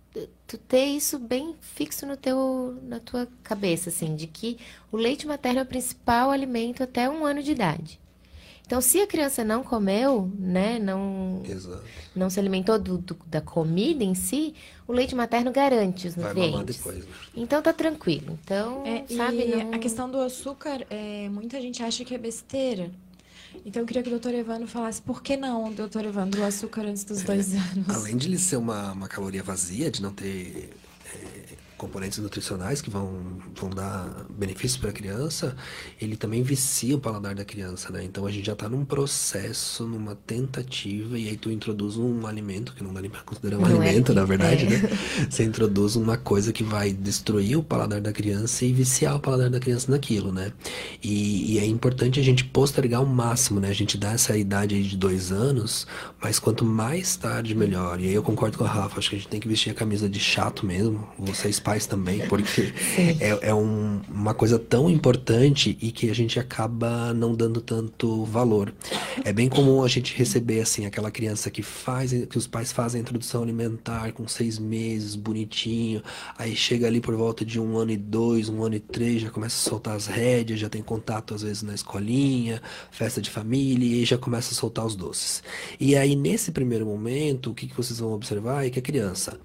[0.47, 4.59] tu ter isso bem fixo no teu, na tua cabeça, assim, de que
[4.91, 8.01] o leite materno é o principal alimento até um ano de idade.
[8.67, 11.83] Então, se a criança não comeu, né, não, Exato.
[12.15, 14.55] não se alimentou do- do- da comida em si,
[14.87, 16.77] o leite materno garante os nutrientes.
[16.77, 17.13] depois, né?
[17.35, 18.39] Então, tá tranquilo.
[18.45, 19.73] Então, É, sabe, e não...
[19.73, 22.91] a questão do açúcar, é, muita gente acha que é besteira.
[23.65, 26.83] Então eu queria que o doutor Evandro falasse por que não, doutor Evandro, o açúcar
[26.83, 27.89] antes dos dois anos.
[27.89, 30.88] Além de ele ser uma, uma caloria vazia, de não ter é,
[31.79, 35.57] componentes nutricionais que vão, vão dar benefícios para a criança,
[36.01, 38.05] ele também vicia o paladar da criança, né?
[38.05, 42.75] Então a gente já está num processo, numa tentativa, e aí tu introduz um alimento,
[42.75, 44.69] que não dá nem para considerar um Não é alimento, na alimento, verdade, é.
[44.69, 44.99] né?
[45.31, 49.49] Você introduz uma coisa que vai destruir o paladar da criança e viciar o paladar
[49.49, 50.53] da criança naquilo, né?
[51.03, 53.69] E, e é importante a gente postergar ao máximo, né?
[53.69, 55.87] A gente dá essa idade aí de dois anos,
[56.21, 58.01] mas quanto mais tarde, melhor.
[58.01, 59.75] E aí eu concordo com a Rafa, acho que a gente tem que vestir a
[59.75, 62.73] camisa de chato mesmo, vocês pais também, porque
[63.21, 68.25] é, é um- uma coisa tão importante e que a gente acaba não dando tanto
[68.25, 68.73] valor.
[69.25, 73.01] É bem comum a gente receber, assim, aquela criança que faz, que os pais fazem
[73.01, 76.03] a introdução alimentar com seis meses, bonitinho,
[76.39, 79.31] aí chega ali por volta de um ano e dois, um ano e três, já
[79.31, 84.03] começa a soltar as rédeas, já tem contato às vezes na escolinha, festa de família,
[84.03, 85.43] e já começa a soltar os doces.
[85.79, 89.39] E aí, nesse primeiro momento, o que, que vocês vão observar é que a criança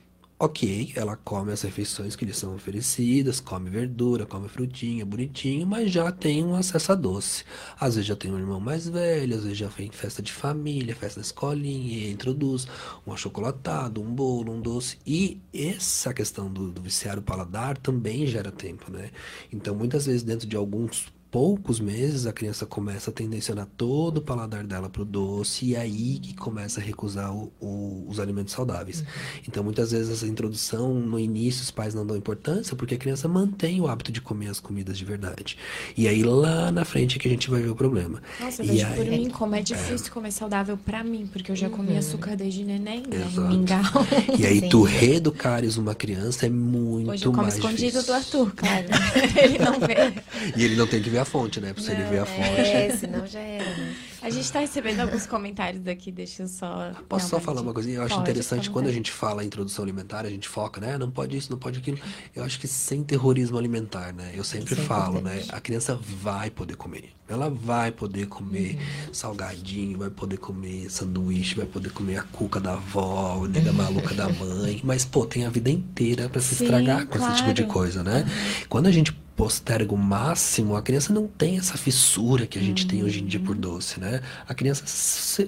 [0.45, 5.89] Ok, ela come as refeições que lhe são oferecidas, come verdura, come frutinha, bonitinho, mas
[5.89, 7.45] já tem um acesso a doce.
[7.79, 10.93] Às vezes já tem um irmão mais velho, às vezes já vem festa de família,
[10.97, 12.67] festa da escolinha, e introduz
[13.07, 14.99] um achocolatado, um bolo, um doce.
[15.07, 19.11] E essa questão do, do viciar o paladar também gera tempo, né?
[19.49, 24.21] Então, muitas vezes, dentro de alguns poucos meses, a criança começa a tendencionar todo o
[24.21, 28.19] paladar dela para o doce e é aí que começa a recusar o, o, os
[28.19, 28.99] alimentos saudáveis.
[28.99, 29.05] Uhum.
[29.47, 33.27] Então, muitas vezes, essa introdução, no início, os pais não dão importância porque a criança
[33.27, 35.57] mantém o hábito de comer as comidas de verdade.
[35.97, 38.21] E aí, lá na frente, é que a gente vai ver o problema.
[38.39, 40.09] Nossa, e vejo aí, por mim como é difícil é...
[40.11, 41.97] comer saudável para mim, porque eu já comi uhum.
[41.97, 43.25] açúcar desde neném, né?
[43.25, 43.47] Exato.
[43.47, 43.81] Mingau.
[44.37, 44.69] E aí, Sim.
[44.69, 48.03] tu reeducares uma criança é muito Hoje eu como escondido difícil.
[48.03, 48.85] do Arthur, cara.
[49.43, 50.13] ele não vê.
[50.55, 51.73] E ele não tem que ver a fonte, né?
[51.73, 52.43] Pra se ele ver a fonte.
[52.73, 53.95] É, senão já era, né?
[54.21, 56.93] A gente está recebendo alguns comentários aqui, deixa eu só.
[57.09, 57.97] Posso só falar uma coisinha?
[57.97, 60.97] Eu acho Pode, interessante quando a gente fala introdução alimentar, a gente foca, né?
[60.97, 61.99] Não pode isso, não pode aquilo.
[62.33, 64.31] Eu acho que sem terrorismo alimentar, né?
[64.33, 65.43] Eu sempre é falo, né?
[65.49, 67.09] A criança vai poder comer.
[67.27, 69.13] Ela vai poder comer uhum.
[69.13, 74.29] salgadinho, vai poder comer sanduíche, vai poder comer a cuca da avó, da maluca da
[74.29, 74.79] mãe.
[74.85, 77.33] Mas, pô, tem a vida inteira para se Sim, estragar com claro.
[77.33, 78.23] esse tipo de coisa, né?
[78.25, 78.65] Uhum.
[78.69, 82.83] Quando a gente posterga o máximo, a criança não tem essa fissura que a gente
[82.83, 82.89] uhum.
[82.89, 84.21] tem hoje em dia por doce, né?
[84.47, 84.83] A criança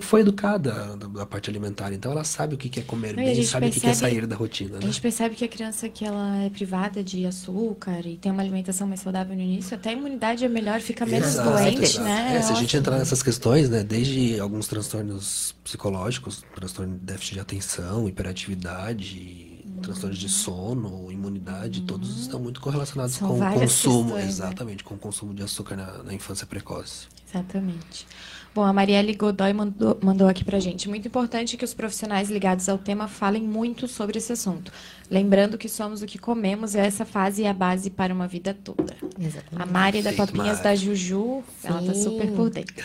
[0.01, 3.77] foi educada da parte alimentar, então ela sabe o que é comer bem, sabe percebe,
[3.77, 4.73] o que é sair da rotina.
[4.73, 4.79] Né?
[4.83, 8.41] A gente percebe que a criança que ela é privada de açúcar e tem uma
[8.41, 12.03] alimentação mais saudável no início, até a imunidade é melhor, fica menos exato, doente, exato.
[12.03, 12.37] né?
[12.37, 17.35] É, se a gente entrar nessas questões, né, desde alguns transtornos psicológicos, transtorno de déficit
[17.35, 19.44] de atenção, hiperatividade,
[19.85, 21.85] transtornos de sono, imunidade, uhum.
[21.85, 24.29] todos estão muito correlacionados São com o consumo, questões, né?
[24.29, 24.89] exatamente, né?
[24.89, 27.07] com o consumo de açúcar na, na, infância precoce.
[27.29, 28.07] Exatamente.
[28.55, 30.87] Bom, a Marielle Godoy mandou, mandou aqui pra gente.
[30.87, 34.71] Muito importante que os profissionais ligados ao tema falem muito sobre esse assunto.
[35.11, 38.53] Lembrando que somos o que comemos e essa fase é a base para uma vida
[38.53, 38.95] toda.
[39.19, 39.61] Exatamente.
[39.61, 41.67] A Mari da Papinhas da Juju, Sim.
[41.67, 42.81] ela tá super por dentro.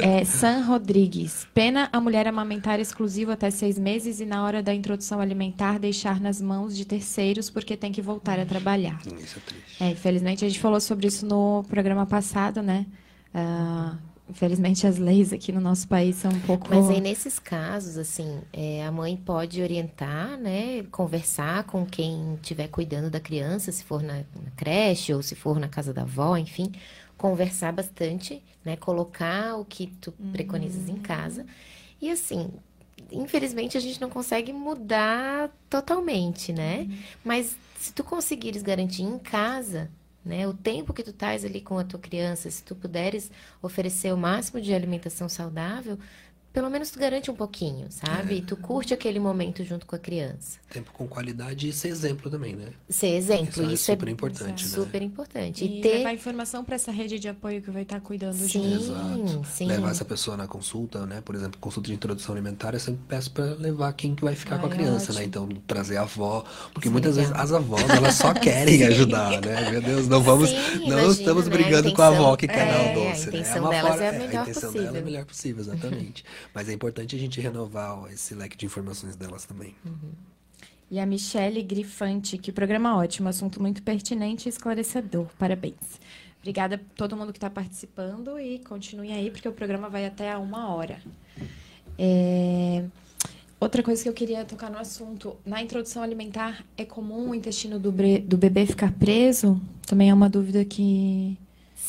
[0.00, 1.46] É, San Rodrigues.
[1.52, 6.18] Pena a mulher amamentar exclusivo até seis meses e na hora da introdução alimentar deixar
[6.18, 8.98] nas mãos de terceiros porque tem que voltar a trabalhar.
[9.04, 9.82] Isso é triste.
[9.84, 12.86] É, infelizmente a gente falou sobre isso no programa passado, né?
[13.34, 16.66] Uh, Infelizmente, as leis aqui no nosso país são um pouco.
[16.70, 20.82] Mas aí, nesses casos, assim, é, a mãe pode orientar, né?
[20.90, 25.60] Conversar com quem estiver cuidando da criança, se for na, na, creche ou se for
[25.60, 26.72] na casa da avó, enfim.
[27.18, 28.76] Conversar bastante, né?
[28.76, 30.32] Colocar o que tu uhum.
[30.32, 31.44] preconizas em casa.
[32.00, 32.50] E, assim,
[33.12, 36.86] infelizmente, a gente não consegue mudar totalmente, né?
[36.88, 36.98] Uhum.
[37.22, 39.90] Mas se tu conseguires garantir em casa,
[40.24, 40.46] né?
[40.48, 44.16] O tempo que tu estás ali com a tua criança, se tu puderes oferecer o
[44.16, 45.98] máximo de alimentação saudável,
[46.54, 48.38] pelo menos tu garante um pouquinho, sabe?
[48.38, 48.40] É.
[48.40, 50.60] Tu curte aquele momento junto com a criança.
[50.70, 52.68] Tempo com qualidade e ser exemplo também, né?
[52.88, 54.70] Ser exemplo, isso, é isso é super importante, né?
[54.70, 55.64] Super importante.
[55.64, 55.98] E, e ter...
[55.98, 58.84] levar informação para essa rede de apoio que vai estar cuidando sim, junto.
[58.84, 59.46] Exato.
[59.46, 59.66] Sim.
[59.66, 61.20] Levar essa pessoa na consulta, né?
[61.24, 64.60] Por exemplo, consulta de introdução alimentar, eu sempre peço para levar quem que vai ficar
[64.60, 65.24] com a criança, né?
[65.24, 69.72] Então, trazer a avó, porque sim, muitas vezes as avós, elas só querem ajudar, né?
[69.72, 71.50] Meu Deus, não vamos, não imagina, estamos né?
[71.50, 73.38] brigando intenção, com a avó que quer é, dar o doce, a né?
[73.38, 73.76] intenção né?
[73.76, 74.82] É delas é a melhor é, a intenção possível.
[74.84, 76.24] dela é a melhor possível, exatamente.
[76.52, 79.74] Mas é importante a gente renovar esse leque de informações delas também.
[79.84, 80.12] Uhum.
[80.90, 85.26] E a Michele Grifante, que programa ótimo, assunto muito pertinente e esclarecedor.
[85.38, 86.00] Parabéns.
[86.38, 90.30] Obrigada a todo mundo que está participando e continue aí, porque o programa vai até
[90.30, 91.00] a uma hora.
[91.98, 92.84] É...
[93.58, 97.78] Outra coisa que eu queria tocar no assunto, na introdução alimentar, é comum o intestino
[97.78, 99.58] do, do bebê ficar preso?
[99.86, 101.38] Também é uma dúvida que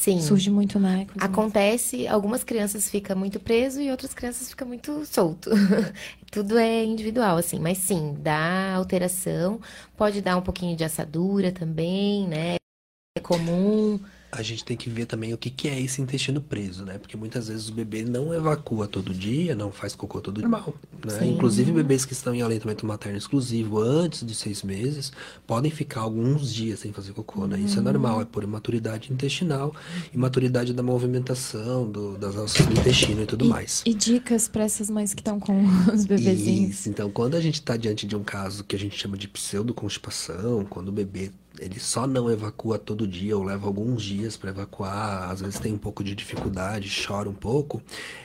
[0.05, 0.21] Sim.
[0.21, 1.07] Surge muito, né?
[1.17, 5.49] Acontece, algumas crianças ficam muito preso e outras crianças ficam muito solto.
[6.31, 9.59] Tudo é individual, assim, mas sim, dá alteração,
[9.97, 12.57] pode dar um pouquinho de assadura também, né?
[13.17, 13.99] É comum
[14.35, 16.97] a gente tem que ver também o que, que é esse intestino preso, né?
[16.97, 20.73] Porque muitas vezes o bebê não evacua todo dia, não faz cocô todo dia, normal,
[21.05, 21.27] né?
[21.27, 25.11] Inclusive bebês que estão em aleitamento materno exclusivo antes de seis meses
[25.47, 27.59] podem ficar alguns dias sem fazer cocô, né?
[27.59, 29.73] Isso é normal, é por imaturidade intestinal,
[30.13, 33.83] imaturidade da movimentação, do, das alças do intestino e tudo e, mais.
[33.85, 36.71] E dicas para essas mães que estão com os bebezinhos?
[36.71, 39.27] Isso, então quando a gente está diante de um caso que a gente chama de
[39.27, 44.49] pseudoconstipação, quando o bebê ele só não evacua todo dia ou leva alguns dias para
[44.49, 47.81] evacuar, às vezes tem um pouco de dificuldade, chora um pouco,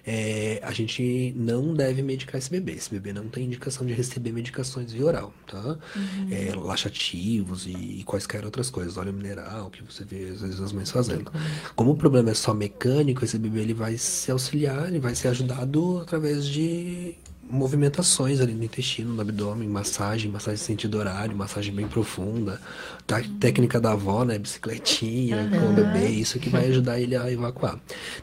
[0.06, 2.72] é, a gente não deve medicar esse bebê.
[2.72, 5.78] Esse bebê não tem indicação de receber medicações via oral, tá?
[5.96, 6.28] Uhum.
[6.30, 10.72] É, laxativos e, e, quaisquer outras coisas, óleo mineral, que você vê às vezes as
[10.72, 11.30] mães fazendo.
[11.74, 15.28] Como o problema é só mecânico, esse bebê ele vai se auxiliar, ele vai ser
[15.28, 17.16] ajudado através de
[17.50, 22.60] movimentações ali no intestino, no abdômen, massagem, massagem sentido horário, massagem bem profunda,
[23.06, 23.38] tá, uhum.
[23.38, 25.50] técnica da avó, né, bicicletinha uhum.
[25.50, 27.78] com o bebê, isso que vai ajudar ele a evacuar.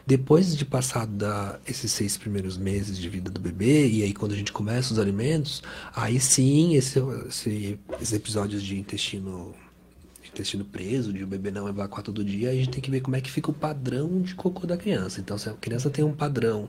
[0.06, 4.32] Depois de passar da, esses seis primeiros meses de vida do bebê, e aí quando
[4.32, 5.62] a gente começa os alimentos,
[5.94, 9.54] aí sim, esse, esse, esses episódios de intestino
[10.38, 13.16] intestino preso, de o bebê não evacuar todo dia, a gente tem que ver como
[13.16, 15.20] é que fica o padrão de cocô da criança.
[15.20, 16.68] Então, se a criança tem um padrão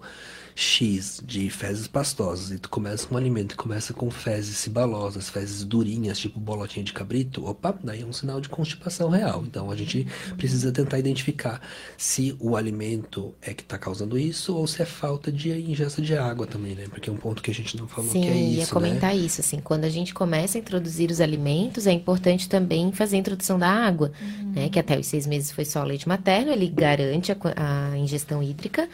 [0.60, 5.30] X de fezes pastosas e tu começa com um alimento e começa com fezes cibalosas,
[5.30, 9.42] fezes durinhas, tipo bolotinha de cabrito, opa, daí é um sinal de constipação real.
[9.48, 11.62] Então a gente precisa tentar identificar
[11.98, 16.18] se o alimento é que está causando isso ou se é falta de ingesta de
[16.18, 16.88] água também, né?
[16.90, 19.16] Porque é um ponto que a gente não falou Sim, que é isso, ia comentar
[19.16, 19.22] né?
[19.22, 23.20] isso, assim, quando a gente começa a introduzir os alimentos, é importante também fazer a
[23.20, 24.52] introdução da água, uhum.
[24.52, 24.68] né?
[24.70, 28.90] Que até os seis meses foi só leite materno, ele garante a, a ingestão hídrica,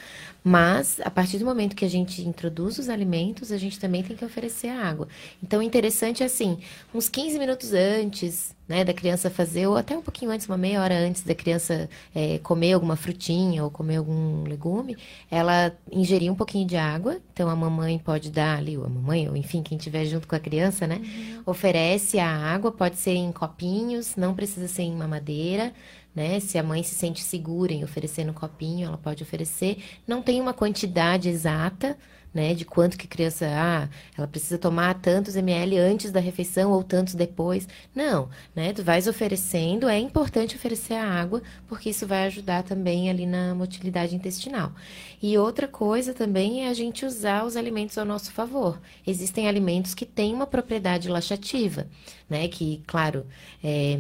[0.48, 4.16] mas, a partir do momento que a gente introduz os alimentos, a gente também tem
[4.16, 5.08] que oferecer a água.
[5.42, 6.60] Então, o interessante é assim,
[6.94, 10.84] uns 15 minutos antes, né, da criança fazer, ou até um pouquinho antes, uma meia
[10.84, 14.96] hora antes da criança é, comer alguma frutinha ou comer algum legume,
[15.32, 17.18] ela ingerir um pouquinho de água.
[17.34, 20.36] Então, a mamãe pode dar ali, ou a mamãe, ou enfim, quem estiver junto com
[20.36, 21.42] a criança, né, uhum.
[21.48, 25.74] oferece a água, pode ser em copinhos, não precisa ser em mamadeira
[26.16, 26.40] né?
[26.40, 29.84] Se a mãe se sente segura em oferecer no copinho, ela pode oferecer.
[30.08, 31.98] Não tem uma quantidade exata,
[32.34, 32.54] né?
[32.54, 36.84] De quanto que a criança, ah, ela precisa tomar tantos ml antes da refeição ou
[36.84, 37.68] tantos depois.
[37.96, 38.74] Não, né?
[38.74, 43.56] Tu vais oferecendo, é importante oferecer a água, porque isso vai ajudar também ali na
[43.56, 44.74] motilidade intestinal.
[45.22, 48.82] E outra coisa também é a gente usar os alimentos ao nosso favor.
[49.08, 51.88] Existem alimentos que têm uma propriedade laxativa,
[52.30, 52.48] né?
[52.50, 53.26] Que, claro,
[53.64, 53.98] é,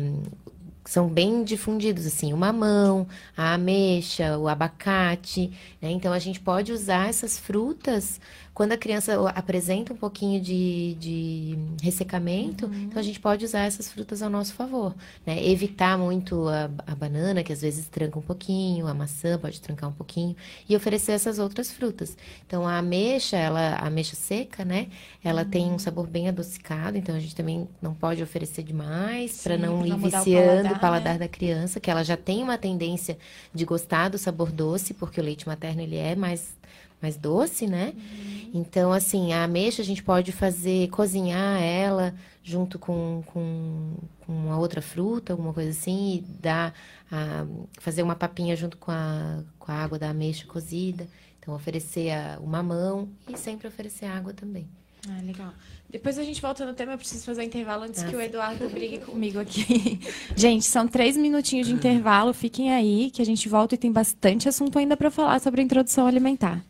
[0.85, 5.89] são bem difundidos, assim, o mamão, a ameixa, o abacate, né?
[5.91, 8.19] Então, a gente pode usar essas frutas
[8.55, 12.83] quando a criança apresenta um pouquinho de, de ressecamento, uhum.
[12.83, 15.45] então a gente pode usar essas frutas ao nosso favor, né?
[15.45, 19.89] Evitar muito a, a, banana, que às vezes tranca um pouquinho, a maçã pode trancar
[19.89, 20.33] um pouquinho,
[20.69, 22.17] e oferecer essas outras frutas.
[22.47, 24.87] Então, a ameixa, ela, a ameixa seca, né?
[25.21, 25.49] Ela uhum.
[25.49, 29.85] tem um sabor bem adocicado, então a gente também não pode oferecer demais, para não
[29.85, 31.19] ir viciando o paladar, o paladar né?
[31.19, 33.17] da criança, que ela já tem uma tendência
[33.53, 36.55] de gostar do sabor doce, porque o leite materno ele é mais
[37.01, 37.93] mais doce, né?
[37.95, 38.51] Uhum.
[38.53, 44.57] Então, assim, a ameixa a gente pode fazer, cozinhar ela junto com, com, com uma
[44.57, 46.73] outra fruta, alguma coisa assim, e dar,
[47.11, 47.45] a,
[47.79, 51.07] fazer uma papinha junto com a, com a água da ameixa cozida.
[51.39, 54.67] Então, oferecer a, o mamão e sempre oferecer água também.
[55.07, 55.53] Ah, legal.
[55.89, 58.21] Depois a gente volta no tema, eu preciso fazer um intervalo antes ah, que o
[58.21, 59.99] Eduardo brigue comigo aqui.
[60.35, 64.49] gente, são três minutinhos de intervalo, fiquem aí, que a gente volta e tem bastante
[64.49, 66.63] assunto ainda para falar sobre a introdução alimentar.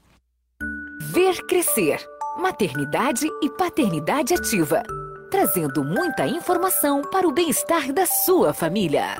[1.15, 2.05] Ver Crescer
[2.37, 4.83] Maternidade e Paternidade Ativa
[5.31, 9.15] trazendo muita informação para o bem-estar da sua família.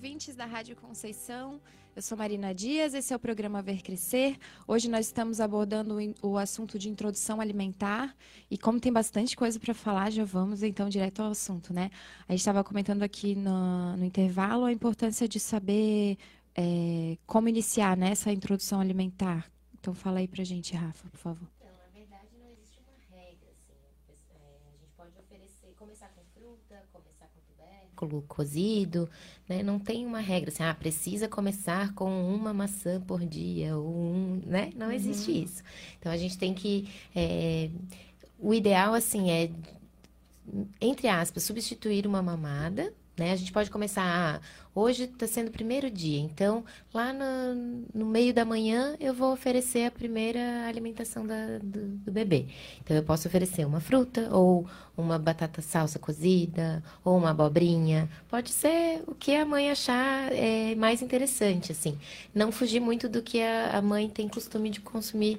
[0.00, 1.60] Ouvintes da Rádio Conceição.
[1.94, 4.38] Eu sou Marina Dias, esse é o programa Ver Crescer.
[4.66, 8.16] Hoje nós estamos abordando o assunto de introdução alimentar
[8.50, 11.90] e como tem bastante coisa para falar, já vamos então direto ao assunto, né?
[12.26, 16.16] A gente estava comentando aqui no, no, intervalo a importância de saber
[16.54, 19.52] é, como iniciar né, essa introdução alimentar.
[19.78, 21.59] Então fala aí para a gente, Rafa, por favor.
[28.00, 29.08] Músculo cozido,
[29.48, 29.62] né?
[29.62, 34.40] Não tem uma regra assim, ah, precisa começar com uma maçã por dia, ou um,
[34.46, 34.70] né?
[34.76, 35.42] Não existe uhum.
[35.44, 35.62] isso.
[35.98, 36.88] Então a gente tem que.
[37.14, 37.70] É,
[38.38, 39.50] o ideal, assim, é,
[40.80, 43.32] entre aspas, substituir uma mamada né?
[43.32, 44.40] A gente pode começar, ah,
[44.74, 49.30] hoje está sendo o primeiro dia, então lá no, no, meio da manhã eu vou
[49.30, 52.46] oferecer a primeira alimentação da, do, do, bebê.
[52.82, 58.08] Então eu posso oferecer uma fruta, ou uma batata salsa cozida, ou uma abobrinha.
[58.26, 61.98] Pode ser o que a mãe achar é, mais interessante, assim.
[62.34, 65.38] Não fugir muito do que a, a mãe tem costume de consumir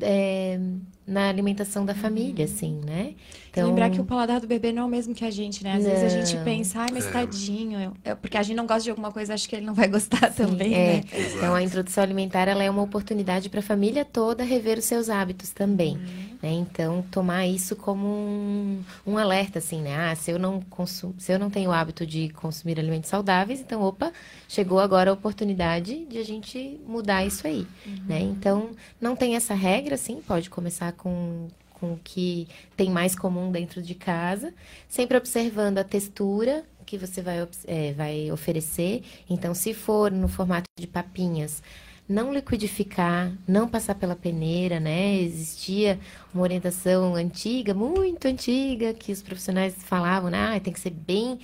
[0.00, 0.58] é,
[1.06, 2.52] na alimentação da família, uhum.
[2.52, 3.14] assim, né?
[3.50, 3.68] Então...
[3.68, 5.74] Lembrar que o paladar do bebê não é o mesmo que a gente, né?
[5.74, 5.90] Às não.
[5.90, 7.10] vezes a gente pensa, ai, mas é.
[7.10, 9.88] tadinho, eu, porque a gente não gosta de alguma coisa, acho que ele não vai
[9.88, 10.94] gostar Sim, também, é.
[10.94, 11.04] né?
[11.36, 15.10] Então, a introdução alimentar, ela é uma oportunidade para a família toda rever os seus
[15.10, 16.36] hábitos também, uhum.
[16.42, 16.52] né?
[16.52, 19.96] Então, tomar isso como um, um alerta, assim, né?
[19.96, 23.60] Ah, se eu não consumo, se eu não tenho o hábito de consumir alimentos saudáveis,
[23.60, 24.12] então, opa,
[24.48, 27.96] chegou agora a oportunidade de a gente mudar isso aí, uhum.
[28.06, 28.20] né?
[28.20, 33.50] Então, não tem essa regra, assim, pode começar com, com o que tem mais comum
[33.50, 34.54] dentro de casa,
[34.88, 39.02] sempre observando a textura que você vai, é, vai oferecer.
[39.28, 41.62] Então, se for no formato de papinhas,
[42.08, 45.16] não liquidificar, não passar pela peneira, né?
[45.16, 45.98] Existia
[46.34, 50.30] uma orientação antiga, muito antiga, que os profissionais falavam?
[50.34, 51.38] Ah, tem que ser bem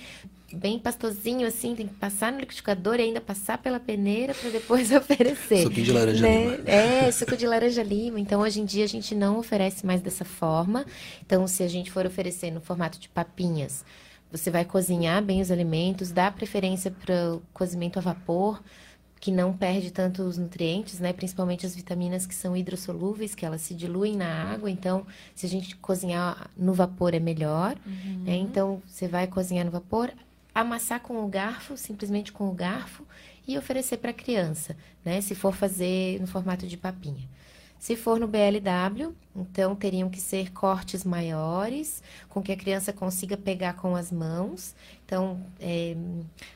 [0.53, 4.91] bem pastosinho, assim, tem que passar no liquidificador e ainda passar pela peneira para depois
[4.93, 5.63] oferecer.
[5.63, 6.43] Suquinho de laranja né?
[6.43, 6.69] lima.
[6.69, 8.19] É, suco de laranja lima.
[8.19, 10.85] Então, hoje em dia, a gente não oferece mais dessa forma.
[11.25, 13.83] Então, se a gente for oferecer no formato de papinhas,
[14.31, 18.61] você vai cozinhar bem os alimentos, dá preferência para o cozimento a vapor,
[19.19, 21.11] que não perde tanto os nutrientes, né?
[21.11, 24.71] Principalmente as vitaminas que são hidrossolúveis, que elas se diluem na água.
[24.71, 27.75] Então, se a gente cozinhar no vapor é melhor.
[28.23, 28.37] Né?
[28.37, 30.11] Então, você vai cozinhar no vapor,
[30.61, 33.05] amassar com o garfo, simplesmente com o garfo,
[33.47, 35.21] e oferecer para a criança, né?
[35.21, 37.27] Se for fazer no formato de papinha.
[37.79, 43.37] Se for no BLW, então teriam que ser cortes maiores, com que a criança consiga
[43.37, 44.75] pegar com as mãos.
[45.05, 45.95] Então, é,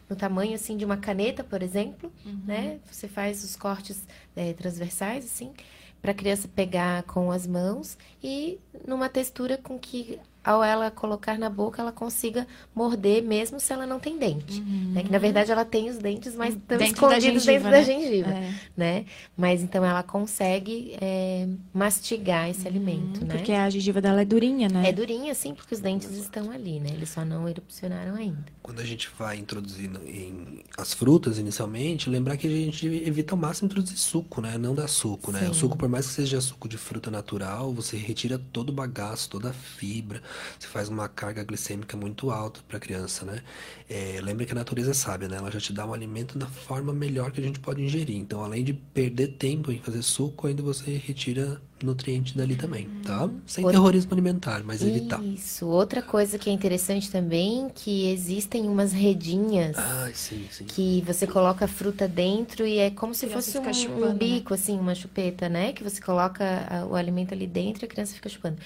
[0.09, 2.11] no tamanho assim de uma caneta, por exemplo,
[2.45, 2.79] né?
[2.91, 5.53] Você faz os cortes é, transversais assim,
[6.01, 11.37] para a criança pegar com as mãos e numa textura com que ao ela colocar
[11.37, 15.03] na boca ela consiga morder mesmo se ela não tem dente, né?
[15.03, 17.77] Que na verdade ela tem os dentes, mas estão Dentro da escondidos gengiva, dentro né?
[17.77, 18.53] da gengiva É.
[18.75, 19.05] né?
[19.37, 23.35] Mas então ela consegue é, mastigar esse alimento, né?
[23.35, 24.89] Porque a gengiva dela é durinha, né?
[24.89, 26.89] É durinha, sim, porque os dentes estão ali, né?
[26.91, 28.45] Eles só não erupcionaram ainda.
[28.61, 33.37] Quando a gente vai introduzindo em as frutas inicialmente, lembrar que a gente evita ao
[33.39, 34.57] máximo introduzir suco, né?
[34.57, 35.49] Não dar suco, né?
[35.49, 35.59] O Sim.
[35.61, 39.49] suco, por mais que seja suco de fruta natural, você retira todo o bagaço, toda
[39.49, 40.21] a fibra,
[40.59, 43.41] você faz uma carga glicêmica muito alta para a criança, né?
[43.89, 45.37] É, lembra que a natureza é sábia, né?
[45.37, 48.17] Ela já te dá um alimento da forma melhor que a gente pode ingerir.
[48.17, 53.29] Então, além de perder tempo em fazer suco, ainda você retira nutrientes dali também, tá?
[53.45, 55.21] Sem Outra- terrorismo alimentar, mas evitar.
[55.21, 55.67] Isso.
[55.67, 60.63] Outra coisa que é interessante também, que existem umas redinhas Ai, sim, sim.
[60.63, 64.13] que você coloca a fruta dentro e é como se fosse um, chupando, um né?
[64.13, 65.73] bico, assim, uma chupeta, né?
[65.73, 66.43] Que você coloca
[66.89, 68.57] o alimento ali dentro e a criança fica chupando.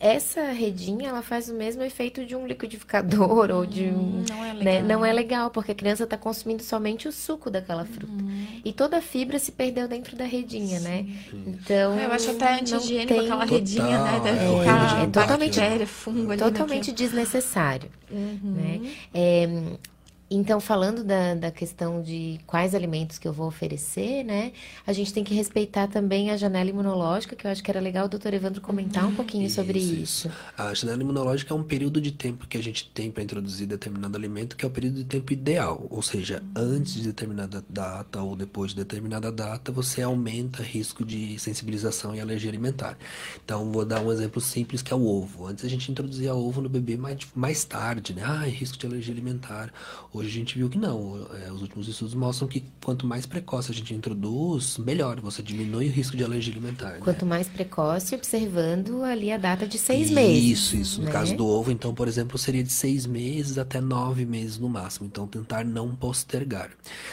[0.00, 4.24] Essa redinha, ela faz o mesmo efeito de um liquidificador ou de um...
[4.28, 4.62] Não é né?
[4.80, 4.82] legal.
[4.88, 8.12] Não é legal, porque a criança está consumindo somente o suco daquela fruta.
[8.64, 11.04] E toda a fibra se perdeu dentro da redinha, né?
[11.32, 11.98] Então.
[11.98, 14.12] Eu acho até não anti-higiênico tem- aquela redinha, né?
[14.12, 15.86] Total, Deve é ficar horrível de bactéria, impacto.
[15.88, 17.90] fungo ali totalmente desnecessário.
[18.10, 18.92] Né?
[19.12, 19.48] É,
[20.30, 24.52] então, falando da, da questão de quais alimentos que eu vou oferecer, né?
[24.86, 28.04] A gente tem que respeitar também a janela imunológica, que eu acho que era legal
[28.04, 30.30] o doutor Evandro comentar um pouquinho sobre isso.
[30.56, 34.18] A janela imunológica é um período de tempo que a gente tem para introduzir determinado
[34.18, 35.86] alimento, que é o período de tempo ideal.
[35.88, 41.38] Ou seja, antes de determinada data ou depois de determinada data, você aumenta risco de
[41.38, 42.98] sensibilização e alergia alimentar.
[43.42, 45.46] Então, vou dar um exemplo simples que é o ovo.
[45.46, 48.22] Antes a gente introduzia ovo no bebê mais, mais tarde, né?
[48.24, 49.72] Ah, risco de alergia alimentar.
[50.18, 51.28] Hoje a gente viu que não.
[51.46, 55.20] É, os últimos estudos mostram que quanto mais precoce a gente introduz, melhor.
[55.20, 56.94] Você diminui o risco de alergia alimentar.
[56.94, 56.98] né?
[57.00, 60.58] Quanto mais precoce, observando ali a data de seis meses.
[60.58, 61.00] Isso, isso.
[61.00, 61.12] No né?
[61.12, 65.06] caso do ovo, então, por exemplo, seria de seis meses até nove meses no máximo.
[65.06, 66.70] Então, tentar não postergar.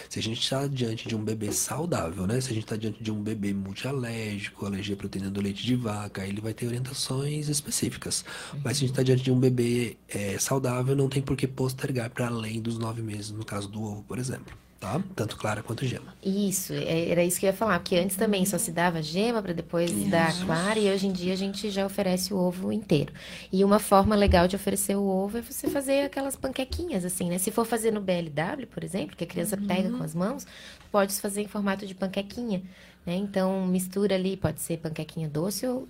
[0.09, 2.41] Se a gente está diante de um bebê saudável, né?
[2.41, 5.75] Se a gente está diante de um bebê multialérgico, alergia à proteína do leite de
[5.75, 8.25] vaca, aí ele vai ter orientações específicas.
[8.63, 11.47] Mas se a gente está diante de um bebê é, saudável, não tem por que
[11.47, 14.55] postergar para além dos nove meses, no caso do ovo, por exemplo.
[14.77, 15.01] Tá?
[15.15, 16.13] Tanto clara quanto gema.
[16.21, 19.41] Isso, é- era isso que eu ia falar, porque antes também só se dava gema
[19.41, 22.71] para depois dar a clara, e hoje em dia a gente já oferece o ovo
[22.71, 23.11] inteiro.
[23.51, 27.37] E uma forma legal de oferecer o ovo é você fazer aquelas panquequinhas, assim, né?
[27.39, 30.45] Se for fazer no BLW, por exemplo, que a criança pega com as mãos,
[30.91, 32.61] pode fazer em formato de panquequinha,
[33.05, 33.15] né?
[33.15, 35.87] Então, mistura ali, pode ser panquequinha doce ou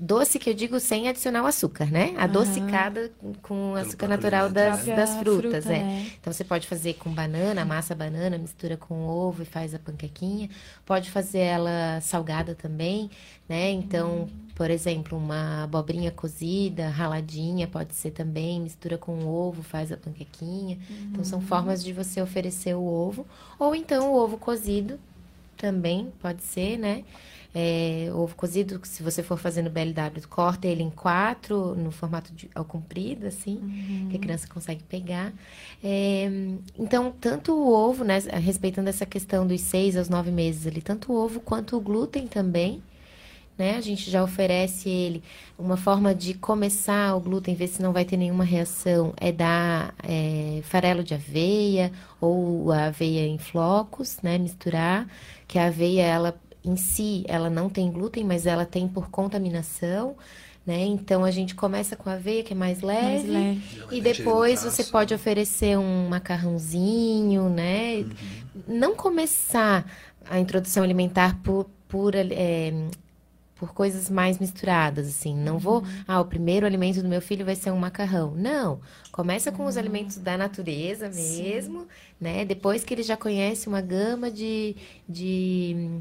[0.00, 2.14] doce que eu digo sem adicionar o açúcar, né?
[2.16, 4.96] Adocicada com- com o açúcar natural das, né?
[4.96, 5.82] das Própria frutas, fruta, é.
[5.84, 6.10] né?
[6.18, 9.78] Então você pode fazer com banana, amassa a banana, mistura com ovo e faz a
[9.78, 10.48] panquequinha.
[10.86, 13.10] Pode fazer ela salgada também,
[13.48, 13.70] né?
[13.70, 19.96] Então, por exemplo, uma abobrinha cozida, raladinha, pode ser também, mistura com ovo, faz a
[19.98, 20.78] panquequinha.
[21.10, 23.26] Então são formas de você oferecer o ovo.
[23.58, 24.98] Ou então o ovo cozido
[25.56, 27.04] também pode ser, né?
[27.52, 32.32] É, ovo cozido, se você for fazer no BLW, corta ele em quatro, no formato
[32.32, 33.60] de, ao comprido, assim,
[34.08, 35.32] que a criança consegue pegar.
[35.82, 36.30] É,
[36.78, 41.12] então, tanto o ovo, né, respeitando essa questão dos seis aos nove meses ali, tanto
[41.12, 42.80] o ovo quanto o glúten também,
[43.58, 43.76] né?
[43.76, 45.22] A gente já oferece ele
[45.58, 49.94] uma forma de começar o glúten, ver se não vai ter nenhuma reação, é dar
[50.02, 54.38] é, farelo de aveia ou a aveia em flocos, né?
[54.38, 55.06] Misturar,
[55.46, 60.16] que a aveia, ela em si, ela não tem glúten, mas ela tem por contaminação,
[60.66, 60.84] né?
[60.84, 63.76] Então a gente começa com a aveia, que é mais Mais leve, leve.
[63.76, 68.04] Já vai e depois braço, você pode oferecer um macarrãozinho, né?
[68.68, 69.90] Não começar
[70.28, 72.72] a introdução alimentar por, por, é,
[73.56, 75.34] por coisas mais misturadas, assim.
[75.34, 78.32] Não vou, ah, o primeiro alimento do meu filho vai ser um macarrão.
[78.36, 78.80] Não.
[79.10, 81.86] Começa com os alimentos da natureza mesmo,
[82.20, 82.44] né?
[82.44, 84.76] Depois que ele já conhece uma gama de,
[85.08, 86.00] de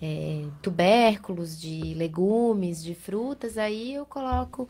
[0.00, 4.68] é, tubérculos, de legumes, de frutas, aí eu coloco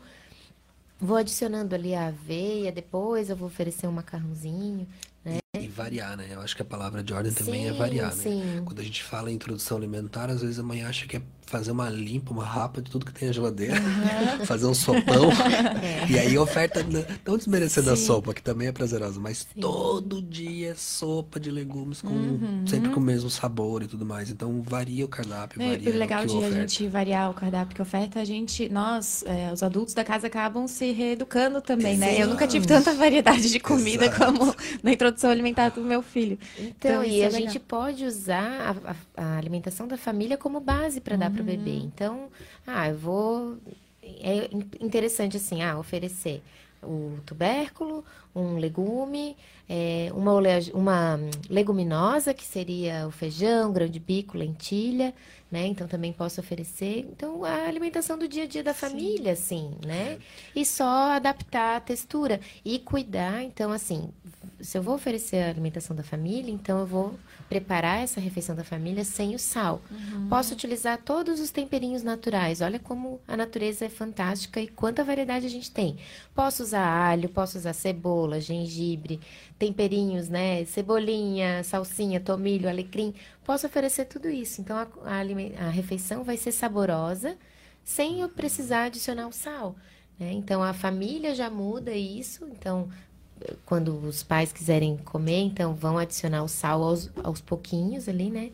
[1.01, 4.85] Vou adicionando ali a aveia, depois eu vou oferecer um macarrãozinho,
[5.23, 5.37] né?
[5.57, 6.27] E variar, né?
[6.29, 8.21] Eu acho que a palavra de ordem também é Sim, variar, né?
[8.21, 8.61] sim.
[8.63, 11.71] Quando a gente fala em introdução alimentar, às vezes a mãe acha que é fazer
[11.71, 13.73] uma limpa, uma rapa de tudo que tem na geladeira,
[14.45, 15.31] fazer um sopão.
[16.07, 17.05] E aí oferta, né?
[17.25, 22.01] não desmerecendo a sopa, que também é prazerosa, mas todo dia é sopa de legumes
[22.01, 24.29] com sempre com o mesmo sabor e tudo mais.
[24.29, 26.55] Então varia o cardápio, É, varia o legal de a oferta.
[26.61, 30.67] gente variar o cardápio que oferta, a gente, nós, é, os adultos da casa acabam
[30.67, 32.21] se reeducando também, né?
[32.21, 34.33] Eu nunca tive tanta variedade de comida Exato.
[34.33, 35.38] como na introdução alimentar
[35.81, 36.37] do meu filho.
[36.55, 37.53] Então, isso e é a legal.
[37.53, 41.45] gente pode usar a, a- a alimentação da família como base para dar para o
[41.45, 41.45] Uhum.
[41.45, 41.75] bebê.
[41.77, 42.29] Então,
[42.65, 43.57] ah, eu vou.
[44.01, 46.41] É in- interessante assim, ah, oferecer
[46.83, 48.03] o tubérculo,
[48.35, 49.35] um legume,
[49.67, 51.19] é, uma, olea- uma
[51.49, 55.13] leguminosa, que seria o feijão, grão de bico, lentilha,
[55.51, 55.65] né?
[55.67, 56.99] Então também posso oferecer.
[57.11, 60.17] Então, a alimentação do dia a dia da família, assim, né?
[60.55, 62.39] E só adaptar a textura.
[62.63, 64.09] E cuidar, então, assim,
[64.61, 67.15] se eu vou oferecer a alimentação da família, então eu vou
[67.49, 69.81] preparar essa refeição da família sem o sal.
[70.29, 72.61] Posso utilizar todos os temperinhos naturais.
[72.61, 75.97] Olha como a natureza é fantástica e quanta variedade a gente tem.
[76.35, 79.19] Posso usar alho, posso usar cebola, gengibre,
[79.57, 80.63] temperinhos, né?
[80.65, 83.13] Cebolinha, salsinha, tomilho, alecrim.
[83.43, 84.61] Posso oferecer tudo isso.
[84.61, 85.19] Então a, a
[85.67, 87.37] a refeição vai ser saborosa
[87.83, 89.75] sem eu precisar adicionar o sal.
[90.19, 90.31] né?
[90.33, 92.45] Então a família já muda isso.
[92.51, 92.89] Então
[93.65, 98.49] quando os pais quiserem comer, então vão adicionar o sal aos, aos pouquinhos ali, né?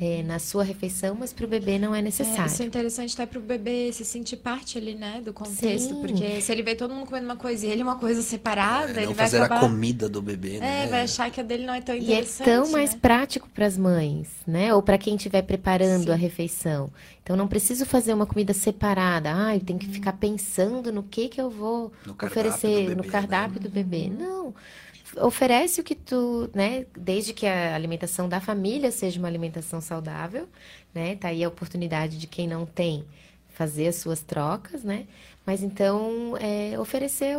[0.00, 2.46] É, na sua refeição, mas para o bebê não é É, necessário.
[2.46, 6.00] isso é interessante até pro bebê se sentir parte ali, né, do contexto, Sim.
[6.00, 8.96] porque se ele vê todo mundo comendo uma coisa e ele uma coisa separada, É,
[8.98, 9.56] ele não vai fazer acabar...
[9.58, 10.84] a comida do bebê, né?
[10.84, 12.98] É, vai achar que a dele não é tão E é interessante, tão mais né?
[13.00, 14.74] prático para as mães, né?
[14.74, 16.90] Ou para quem estiver preparando a refeição.
[17.22, 19.32] Então não preciso fazer uma comida separada.
[19.34, 22.96] Ah, eu tenho que ficar pensando no que que eu vou No cardápio oferecer do
[22.96, 24.05] no cardápio do bebê.
[24.10, 24.54] Não.
[25.18, 26.86] Oferece o que tu, né?
[26.96, 30.48] Desde que a alimentação da família seja uma alimentação saudável,
[30.94, 31.16] né?
[31.16, 33.04] Tá aí a oportunidade de quem não tem
[33.48, 35.06] fazer as suas trocas, né?
[35.46, 37.36] Mas então é, oferecer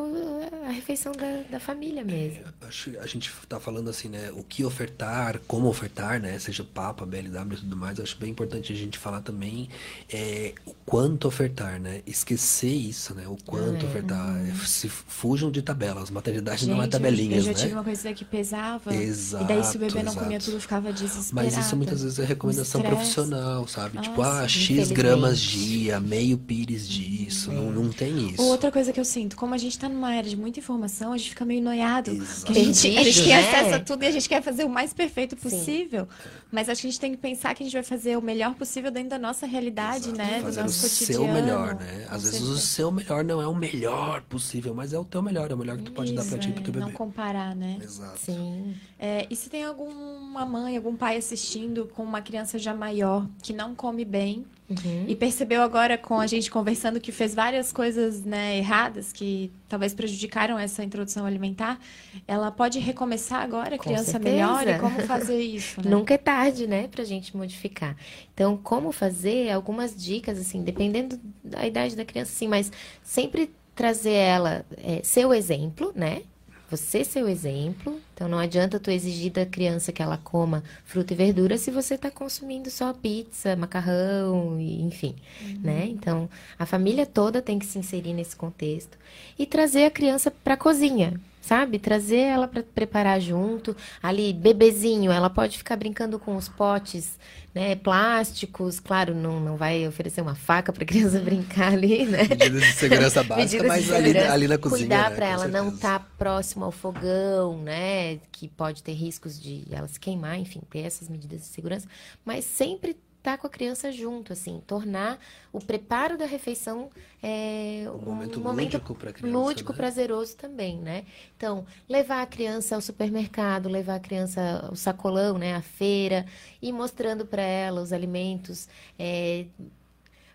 [0.65, 2.45] a refeição da, da família mesmo.
[2.65, 4.31] Acho que a gente tá falando assim, né?
[4.33, 6.39] O que ofertar, como ofertar, né?
[6.39, 7.99] Seja Papa, BLW e tudo mais.
[7.99, 9.67] Acho bem importante a gente falar também
[10.09, 12.01] é, o quanto ofertar, né?
[12.07, 13.27] Esquecer isso, né?
[13.27, 14.37] O quanto ofertar.
[14.37, 16.09] É, Se fujam de tabelas.
[16.09, 17.55] Maternidade não é Gente, tabelinhas, eu já né?
[17.55, 18.95] tive uma coisa que pesava.
[18.95, 20.19] Exato, e daí, se o bebê não exato.
[20.19, 21.55] comia tudo, ficava desesperada.
[21.55, 23.99] Mas isso muitas vezes é recomendação profissional, sabe?
[23.99, 27.51] tipo, Nossa, ah, X gramas dia, meio pires disso.
[27.51, 28.41] Não, não tem isso.
[28.43, 31.17] Outra coisa que eu sinto, como a gente tá numa era de muita informação, a
[31.17, 32.11] gente fica meio noiado.
[32.11, 32.53] Exato.
[32.53, 33.39] Que a gente, a gente tem né?
[33.39, 36.07] acesso a tudo e a gente quer fazer o mais perfeito possível.
[36.51, 38.53] Mas acho que a gente tem que pensar que a gente vai fazer o melhor
[38.53, 40.37] possível dentro da nossa realidade, né?
[40.37, 41.33] Do Fazer o nosso seu cotidiano.
[41.33, 42.07] melhor, né?
[42.09, 42.67] Às Com vezes o certeza.
[42.67, 45.77] seu melhor não é o melhor possível, mas é o teu melhor, é o melhor
[45.77, 46.85] que tu pode dar pra Isso, ti e pro é, teu bebê.
[46.85, 47.79] Não comparar, né?
[47.81, 48.19] Exato.
[48.19, 48.75] Sim.
[48.99, 53.53] É, e se tem alguma mãe, algum pai assistindo com uma criança já maior que
[53.53, 55.05] não come bem Uhum.
[55.07, 59.93] e percebeu agora com a gente conversando que fez várias coisas né, erradas que talvez
[59.93, 61.79] prejudicaram essa introdução alimentar,
[62.27, 64.35] ela pode recomeçar agora, a Com criança certeza.
[64.35, 65.89] melhor e como fazer isso, né?
[65.89, 67.95] Nunca é tarde, né, pra gente modificar.
[68.33, 69.49] Então, como fazer?
[69.51, 72.69] Algumas dicas, assim, dependendo da idade da criança, sim, mas
[73.01, 76.23] sempre trazer ela, é, ser o exemplo, né?
[76.69, 77.99] Você ser o exemplo.
[78.13, 81.95] Então, não adianta tu exigir da criança que ela coma fruta e verdura se você
[81.95, 85.15] está consumindo só pizza, macarrão, e, enfim,
[85.63, 85.85] né?
[85.87, 88.97] Então, a família toda tem que se inserir nesse contexto
[89.39, 91.79] e trazer a criança para a cozinha, sabe?
[91.79, 93.75] Trazer ela para preparar junto.
[94.03, 97.17] Ali, bebezinho, ela pode ficar brincando com os potes,
[97.55, 97.75] né?
[97.75, 102.23] Plásticos, claro, não, não vai oferecer uma faca para criança brincar ali, né?
[102.29, 104.79] Medidas de segurança básica, Medidas mas ali, segurança, ali na cozinha.
[104.79, 105.15] Cuidar né?
[105.15, 105.75] para ela não certeza.
[105.75, 108.19] estar próximo ao fogão, né?
[108.31, 111.87] Que pode ter riscos de ela se queimar, enfim, ter essas medidas de segurança.
[112.25, 112.97] Mas sempre
[113.27, 115.19] estar com a criança junto, assim, tornar
[115.51, 116.89] o preparo da refeição
[117.21, 119.77] é, Um momento lúdico pra criança, lúdico, né?
[119.77, 121.05] prazeroso também, né?
[121.35, 125.55] Então, levar a criança ao supermercado, levar a criança ao sacolão, né?
[125.55, 126.25] À feira,
[126.61, 129.45] e mostrando para ela os alimentos, é,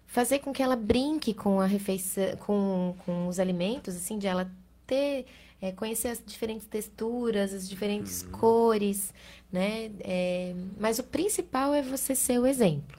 [0.06, 4.50] fazer com que ela brinque com a refeição, com, com os alimentos, assim, de ela
[4.86, 5.24] ter,
[5.62, 9.14] é, conhecer as diferentes texturas, as diferentes cores,
[9.52, 9.90] né?
[10.00, 12.98] É, mas o principal é você ser o exemplo,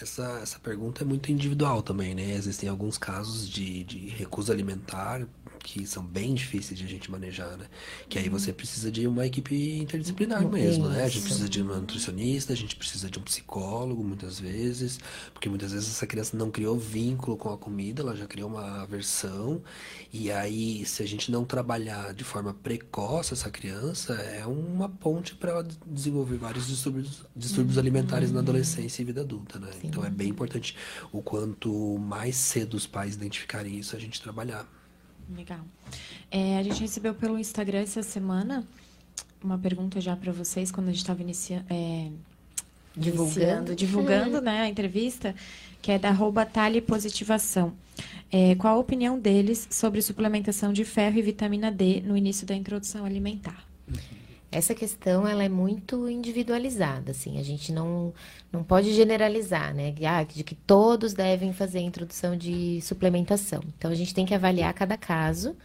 [0.00, 2.32] Essa, essa pergunta é muito individual também, né?
[2.32, 5.26] Existem alguns casos de, de recusa alimentar
[5.64, 7.64] que são bem difíceis de a gente manejar, né?
[8.06, 11.02] Que aí você precisa de uma equipe interdisciplinar mesmo, né?
[11.02, 15.00] A gente precisa de uma nutricionista, a gente precisa de um psicólogo, muitas vezes,
[15.32, 18.82] porque muitas vezes essa criança não criou vínculo com a comida, ela já criou uma
[18.82, 19.62] aversão,
[20.12, 25.34] e aí se a gente não trabalhar de forma precoce essa criança, é uma ponte
[25.34, 29.70] para ela desenvolver vários distúrbios, distúrbios alimentares na adolescência e vida adulta, né?
[29.80, 29.86] Sim.
[29.88, 30.76] Então é bem importante
[31.10, 34.68] o quanto mais cedo os pais identificarem isso, a gente trabalhar.
[35.34, 35.60] Legal.
[36.30, 38.66] É, a gente recebeu pelo Instagram essa semana
[39.42, 41.64] uma pergunta já para vocês quando a gente estava iniciando.
[41.70, 42.10] É,
[42.96, 45.34] divulgando, divulgando né, a entrevista,
[45.82, 47.74] que é da arroba Tali Positivação.
[48.30, 52.54] É, qual a opinião deles sobre suplementação de ferro e vitamina D no início da
[52.54, 53.64] introdução alimentar?
[54.54, 58.14] Essa questão ela é muito individualizada, assim, a gente não,
[58.52, 59.94] não pode generalizar, né?
[60.06, 63.60] Ah, de que todos devem fazer a introdução de suplementação.
[63.76, 65.56] Então a gente tem que avaliar cada caso,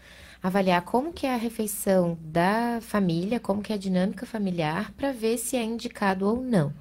[0.42, 5.12] avaliar como que é a refeição da família, como que é a dinâmica familiar, para
[5.12, 6.74] ver se é indicado ou não.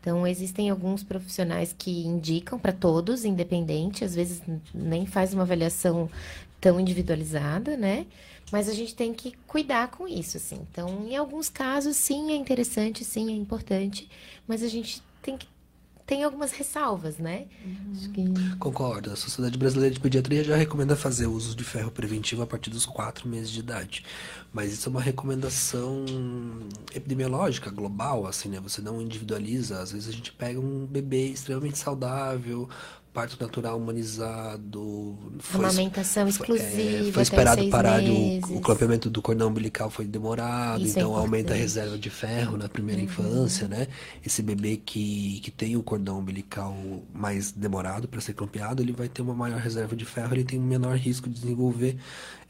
[0.00, 4.42] Então, existem alguns profissionais que indicam para todos, independente, às vezes
[4.74, 6.08] nem faz uma avaliação
[6.58, 8.06] tão individualizada, né?
[8.50, 10.66] Mas a gente tem que cuidar com isso, assim.
[10.70, 14.08] Então, em alguns casos, sim, é interessante, sim, é importante,
[14.46, 15.46] mas a gente tem que
[16.10, 17.46] tem algumas ressalvas, né?
[17.64, 18.12] Uhum.
[18.12, 18.56] Que...
[18.56, 19.12] Concordo.
[19.12, 22.84] A Sociedade Brasileira de Pediatria já recomenda fazer uso de ferro preventivo a partir dos
[22.84, 24.04] quatro meses de idade.
[24.52, 26.04] Mas isso é uma recomendação
[26.92, 28.58] epidemiológica, global, assim, né?
[28.58, 29.80] Você não individualiza.
[29.80, 32.68] Às vezes a gente pega um bebê extremamente saudável,
[33.12, 35.18] parto natural humanizado.
[35.40, 37.08] Foi, Amamentação exclusiva.
[37.08, 41.16] É, foi esperado parar o, o clampamento do cordão umbilical foi demorado, Isso é então
[41.16, 43.06] é aumenta a reserva de ferro na primeira uhum.
[43.06, 43.88] infância, né?
[44.24, 46.76] Esse bebê que, que tem o cordão umbilical
[47.12, 50.58] mais demorado para ser clampeado, ele vai ter uma maior reserva de ferro, ele tem
[50.58, 51.98] um menor risco de desenvolver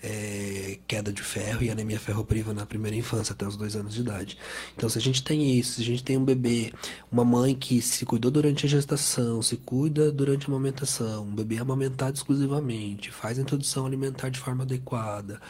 [0.02, 4.00] é, queda de ferro e anemia ferropriva na primeira infância, até os dois anos de
[4.00, 4.38] idade.
[4.76, 6.72] Então, se a gente tem isso, se a gente tem um bebê,
[7.12, 12.16] uma mãe que se cuidou durante a gestação, se cuida durante amamentação, um bebê amamentado
[12.16, 15.40] exclusivamente, faz a introdução alimentar de forma adequada,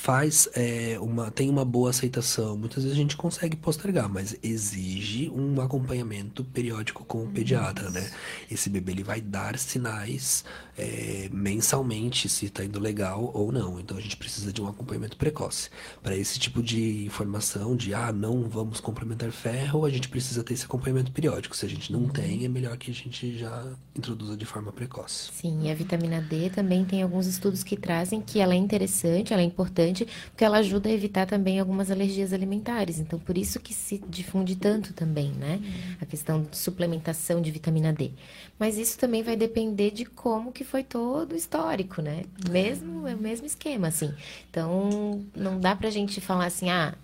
[0.00, 5.28] faz é, uma tem uma boa aceitação muitas vezes a gente consegue postergar mas exige
[5.28, 8.10] um acompanhamento periódico com o pediatra né
[8.50, 10.42] esse bebê ele vai dar sinais
[10.80, 13.78] é, mensalmente se está indo legal ou não.
[13.78, 15.68] Então a gente precisa de um acompanhamento precoce.
[16.02, 20.54] Para esse tipo de informação de ah, não vamos complementar ferro, a gente precisa ter
[20.54, 21.56] esse acompanhamento periódico.
[21.56, 25.30] Se a gente não tem, é melhor que a gente já introduza de forma precoce.
[25.32, 29.32] Sim, e a vitamina D também tem alguns estudos que trazem que ela é interessante,
[29.32, 29.89] ela é importante,
[30.30, 32.98] porque ela ajuda a evitar também algumas alergias alimentares.
[32.98, 35.60] Então por isso que se difunde tanto também, né?
[36.00, 38.12] A questão de suplementação de vitamina D.
[38.58, 42.24] Mas isso também vai depender de como que foi todo histórico, né?
[42.50, 44.12] Mesmo, é o mesmo esquema, assim.
[44.50, 46.94] Então, não dá pra gente falar assim, ah,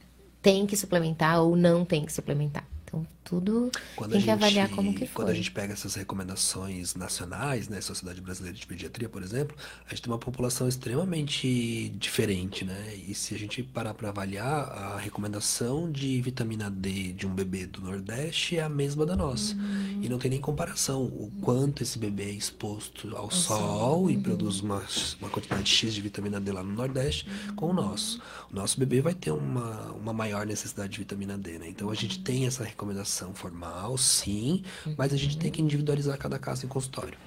[0.42, 2.66] tem que suplementar ou não tem que suplementar.
[2.84, 5.24] Então, tudo quando tem que gente, avaliar como que foi.
[5.24, 9.90] Quando a gente pega essas recomendações nacionais, né, Sociedade Brasileira de Pediatria, por exemplo, a
[9.90, 12.94] gente tem uma população extremamente diferente, né?
[13.06, 17.66] E se a gente parar para avaliar, a recomendação de vitamina D de um bebê
[17.66, 19.54] do Nordeste é a mesma da nossa.
[19.54, 20.00] Uhum.
[20.02, 24.10] E não tem nem comparação o quanto esse bebê é exposto ao sol uhum.
[24.10, 24.82] e produz uma,
[25.20, 27.56] uma quantidade X de vitamina D lá no Nordeste uhum.
[27.56, 28.20] com o nosso.
[28.50, 31.68] O nosso bebê vai ter uma, uma maior necessidade de vitamina D, né?
[31.68, 34.62] Então a gente tem essa recomendação formal, sim,
[34.96, 37.18] mas a gente tem que individualizar cada caso em consultório.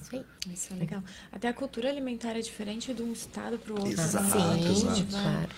[0.00, 0.24] Isso aí.
[0.52, 1.02] Isso é legal.
[1.30, 3.92] Até a cultura alimentar é diferente de um estado para o outro.
[3.92, 4.70] Exato, né?
[4.70, 5.06] exato.
[5.10, 5.48] Claro.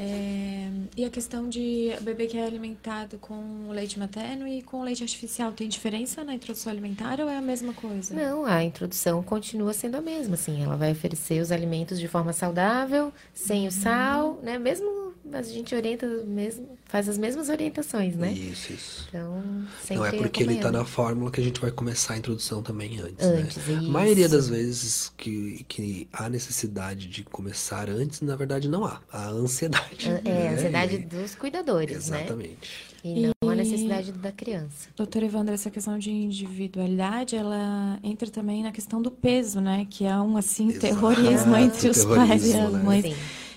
[0.00, 5.02] É, e a questão de bebê que é alimentado com leite materno e com leite
[5.02, 8.14] artificial, tem diferença na introdução alimentar ou é a mesma coisa?
[8.14, 12.32] Não, a introdução continua sendo a mesma, assim, ela vai oferecer os alimentos de forma
[12.32, 14.56] saudável, sem o sal, né?
[14.56, 14.86] Mesmo
[15.32, 18.32] a gente orienta mesmo, faz as mesmas orientações, né?
[18.32, 19.06] Isso, isso.
[19.08, 19.42] Então,
[19.90, 22.98] Não é porque ele está na fórmula que a gente vai começar a introdução também
[23.00, 23.74] antes, antes né?
[23.74, 23.86] Isso.
[23.86, 29.00] A maioria das vezes que, que há necessidade de começar antes, na verdade não há.
[29.12, 30.08] Há ansiedade.
[30.08, 30.48] É, né?
[30.48, 30.98] a ansiedade e...
[30.98, 32.50] dos cuidadores, Exatamente.
[32.50, 32.88] né?
[33.04, 33.52] E não e...
[33.52, 34.88] a necessidade da criança.
[34.96, 39.86] Doutora Evandra, essa questão de individualidade, ela entra também na questão do peso, né?
[39.88, 40.80] Que é um, assim, Exato.
[40.80, 42.82] terrorismo entre os pais e as né?
[42.82, 43.04] mães.
[43.04, 43.16] Sim.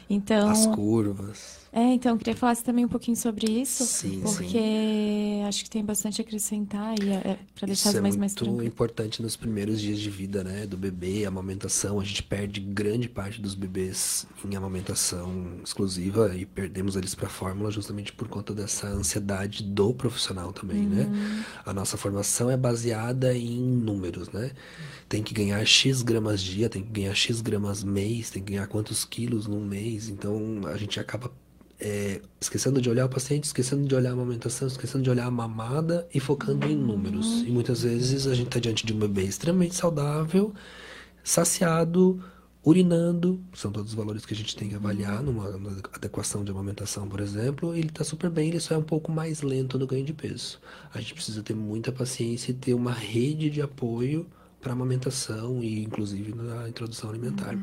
[0.09, 1.61] Então, as curvas.
[1.74, 5.43] É, então, eu queria falar também um pouquinho sobre isso, Sim, porque sim.
[5.47, 8.36] acho que tem bastante a acrescentar e é, para deixar Isso as é mães mais
[8.36, 8.65] muito tranquilas.
[8.67, 10.65] importante nos primeiros dias de vida, né?
[10.65, 11.97] Do bebê, a amamentação.
[11.99, 17.72] A gente perde grande parte dos bebês em amamentação exclusiva e perdemos eles para fórmula
[17.72, 21.09] justamente por conta dessa ansiedade do profissional também, né?
[21.65, 24.51] A nossa formação é baseada em números, né?
[25.07, 28.67] Tem que ganhar X gramas dia, tem que ganhar X gramas mês, tem que ganhar
[28.67, 30.09] quantos quilos num mês.
[30.09, 31.32] Então a gente acaba
[31.82, 35.32] é, esquecendo de olhar o paciente, esquecendo de olhar a amamentação, esquecendo de olhar a
[35.32, 37.41] mamada e focando em números.
[37.41, 40.53] E muitas vezes a gente está diante de um bebê extremamente saudável,
[41.23, 42.23] saciado,
[42.63, 46.51] urinando, são todos os valores que a gente tem que avaliar numa, numa adequação de
[46.51, 47.75] amamentação, por exemplo.
[47.75, 50.59] Ele está super bem, ele só é um pouco mais lento no ganho de peso.
[50.93, 54.27] A gente precisa ter muita paciência e ter uma rede de apoio
[54.61, 57.57] para amamentação e inclusive na introdução alimentar.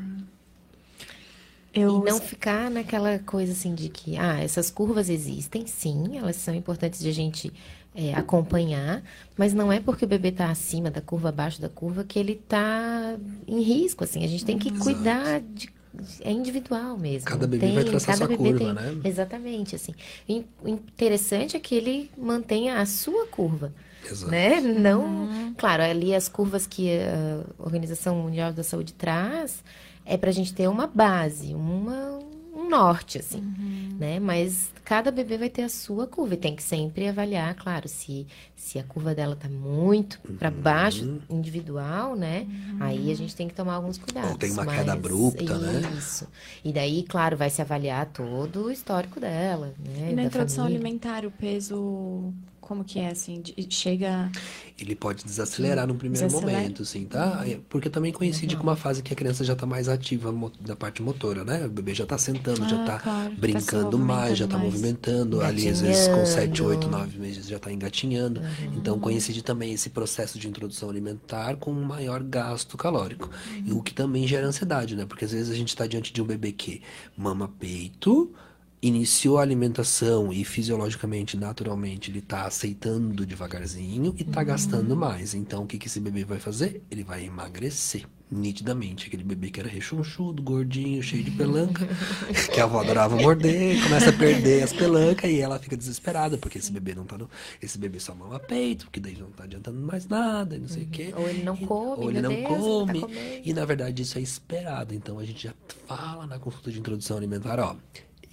[1.73, 6.35] Eu, E não ficar naquela coisa assim de que, ah, essas curvas existem, sim, elas
[6.35, 7.53] são importantes de a gente
[7.95, 9.03] é, acompanhar,
[9.37, 12.33] mas não é porque o bebê está acima da curva, abaixo da curva, que ele
[12.33, 13.15] está
[13.47, 14.23] em risco, assim.
[14.23, 15.69] A gente tem que cuidar de.
[16.21, 17.27] É individual mesmo.
[17.27, 19.01] Cada bebê vai traçar cada sua bebê curva, né?
[19.03, 19.93] Exatamente, assim.
[20.27, 23.73] O o interessante é que ele mantenha a sua curva
[24.09, 24.31] Exato.
[24.31, 24.61] né?
[24.61, 29.63] Não, claro, ali as curvas que a Organização Mundial da Saúde traz
[30.09, 32.19] é para a gente ter uma base, uma,
[32.51, 33.43] um norte, assim,
[33.97, 34.19] né?
[34.19, 38.25] Mas cada bebê vai ter a sua curva e tem que sempre avaliar, claro, se,
[38.55, 42.47] se a curva dela tá muito para baixo, individual, né?
[42.79, 44.31] Aí a gente tem que tomar alguns cuidados.
[44.31, 45.93] Ou tem uma queda abrupta, né?
[45.95, 46.27] Isso.
[46.65, 50.09] E daí, claro, vai se avaliar todo o histórico dela, né?
[50.11, 50.79] e na da introdução família.
[50.79, 52.33] alimentar, o peso,
[52.69, 53.41] como que é, assim?
[53.69, 54.31] Chega...
[54.79, 56.57] Ele pode desacelerar no primeiro Desacelera.
[56.59, 57.43] momento, assim, tá?
[57.45, 60.75] É, Porque também coincide com uma fase que a criança já tá mais ativa da
[60.75, 61.65] parte motora, né?
[61.65, 64.57] O bebê já tá sentando, já Ah, tá claro, tá brincando se mais, já tá
[64.57, 65.41] movimentando movimentando.
[65.41, 66.97] Ali, às vezes, com 7, 8, Engatinhando.
[66.97, 68.41] 9 meses já tá engatinhando.
[68.75, 73.29] Então, coincide também esse processo de introdução alimentar com um maior gasto calórico.
[73.65, 75.05] E o que também gera ansiedade, né?
[75.05, 76.81] Porque às vezes a gente tá diante de um bebê que
[77.17, 78.31] mama peito,
[78.81, 85.33] iniciou a alimentação e fisiologicamente, naturalmente, ele tá aceitando devagarzinho e tá gastando mais.
[85.33, 86.81] Então, o que que esse bebê vai fazer?
[86.89, 88.05] Ele vai emagrecer.
[88.31, 91.87] Nitidamente, aquele bebê que era rechonchudo, gordinho, cheio de pelanca,
[92.53, 96.59] que a avó adorava morder, começa a perder as pelancas e ela fica desesperada, porque
[96.59, 97.27] esse bebê não tá no.
[97.59, 100.83] Esse bebê só mama peito, porque daí não tá adiantando mais nada, e não sei
[100.83, 101.11] o quê.
[101.17, 102.99] Ou ele não E- come, ou ele não Deus, tá come.
[103.01, 103.41] comendo.
[103.43, 104.93] E na verdade isso é esperado.
[104.93, 105.53] Então a gente já
[105.87, 107.75] fala na consulta de introdução alimentar, ó.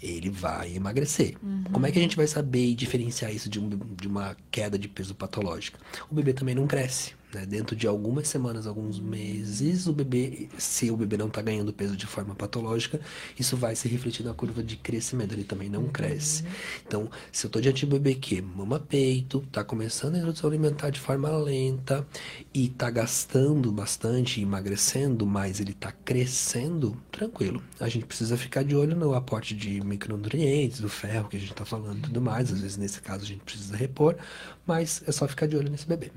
[0.02, 1.36] Ele vai emagrecer.
[1.72, 3.70] Como é que a gente vai saber e diferenciar isso de, um-
[4.00, 5.78] de uma queda de peso patológica?
[6.10, 7.12] O bebê também não cresce.
[7.36, 7.44] Né?
[7.44, 11.94] Dentro de algumas semanas, alguns meses, o bebê, se o bebê não está ganhando peso
[11.94, 12.98] de forma patológica,
[13.38, 15.34] isso vai se refletir na curva de crescimento.
[15.34, 16.44] Ele também não cresce.
[16.86, 20.48] Então, se eu estou diante de um bebê que mama peito, está começando a introdução
[20.48, 22.06] alimentar de forma lenta
[22.54, 27.62] e está gastando bastante, emagrecendo, mas ele está crescendo, tranquilo.
[27.78, 31.52] A gente precisa ficar de olho no aporte de micronutrientes, do ferro que a gente
[31.52, 32.50] está falando e tudo mais.
[32.50, 34.16] Às vezes, nesse caso, a gente precisa repor,
[34.66, 36.10] mas é só ficar de olho nesse bebê.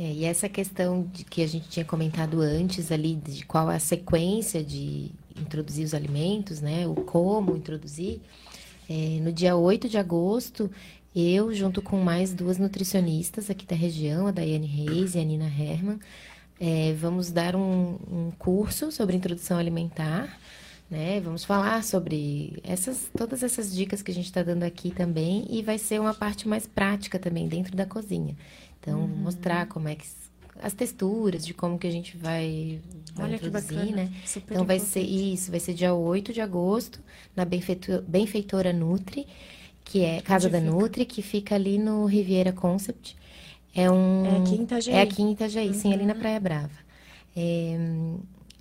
[0.00, 3.76] É, e essa questão de que a gente tinha comentado antes ali, de qual é
[3.76, 6.86] a sequência de introduzir os alimentos, né?
[6.86, 8.18] O como introduzir.
[8.88, 10.70] É, no dia 8 de agosto,
[11.14, 15.44] eu, junto com mais duas nutricionistas aqui da região, a Daiane Reis e a Nina
[15.44, 15.98] Herman,
[16.58, 20.40] é, vamos dar um, um curso sobre introdução alimentar.
[20.90, 21.20] Né?
[21.20, 25.62] Vamos falar sobre essas, todas essas dicas que a gente está dando aqui também e
[25.62, 28.34] vai ser uma parte mais prática também dentro da cozinha.
[28.80, 30.06] Então, mostrar como é que
[30.62, 32.80] as texturas de como que a gente vai,
[33.14, 34.10] vai Olha que introduzir, né?
[34.26, 37.00] Super Então vai ser isso, vai ser dia 8 de agosto,
[37.34, 39.26] na Benfeitora, Benfeitora Nutri,
[39.84, 40.70] que é Casa Onde da fica?
[40.70, 43.16] Nutri, que fica ali no Riviera Concept.
[43.74, 44.94] É um É aqui em Itajaí?
[44.94, 46.70] É aqui em Itajaí, sim, ali na Praia Brava.
[47.36, 47.76] É,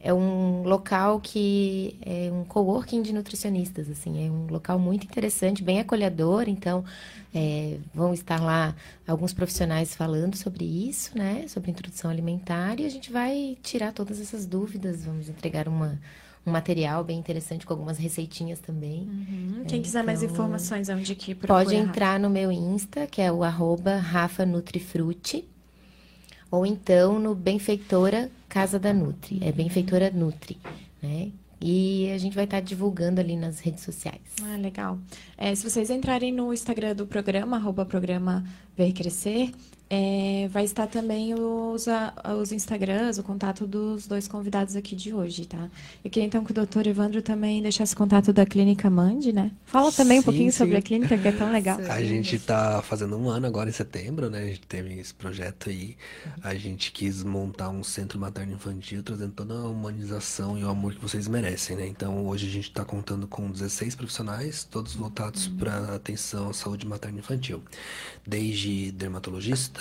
[0.02, 5.62] é um local que é um coworking de nutricionistas, assim, é um local muito interessante,
[5.62, 6.84] bem acolhedor, então
[7.34, 8.76] é, vão estar lá
[9.08, 14.20] alguns profissionais falando sobre isso, né, sobre introdução alimentar, e a gente vai tirar todas
[14.22, 16.00] essas dúvidas, vamos entregar uma,
[16.46, 19.02] um material bem interessante com algumas receitinhas também.
[19.02, 21.66] Hum, Quem quiser mais Então, informações, onde que procura?
[21.66, 23.98] Pode entrar no meu Insta, que é o arroba
[26.52, 29.40] ou então no Benfeitora Casa da Nutri.
[29.44, 30.58] É Benfeitora Nutri,
[31.02, 31.32] né?
[31.62, 34.22] E a gente vai estar divulgando ali nas redes sociais.
[34.42, 34.98] Ah, legal.
[35.38, 38.46] É, se vocês entrarem no Instagram do programa, arroba programa
[38.78, 39.52] Ver Crescer,
[39.90, 41.88] é, vai estar também os,
[42.40, 45.68] os Instagrams, o contato dos dois convidados aqui de hoje, tá?
[46.04, 49.52] Eu queria então que o doutor Evandro também deixasse contato da Clínica Mandi, né?
[49.66, 50.58] Fala também sim, um pouquinho sim.
[50.60, 51.80] sobre a clínica, que é tão legal.
[51.90, 54.44] A gente está fazendo um ano agora em setembro, né?
[54.44, 55.98] A gente teve esse projeto aí.
[56.44, 61.02] A gente quis montar um centro materno-infantil, trazendo toda a humanização e o amor que
[61.02, 61.88] vocês merecem, né?
[61.88, 65.58] Então hoje a gente está contando com 16 profissionais, todos voltados uhum.
[65.58, 67.64] para atenção à saúde materno-infantil.
[68.28, 69.79] Desde dermatologista,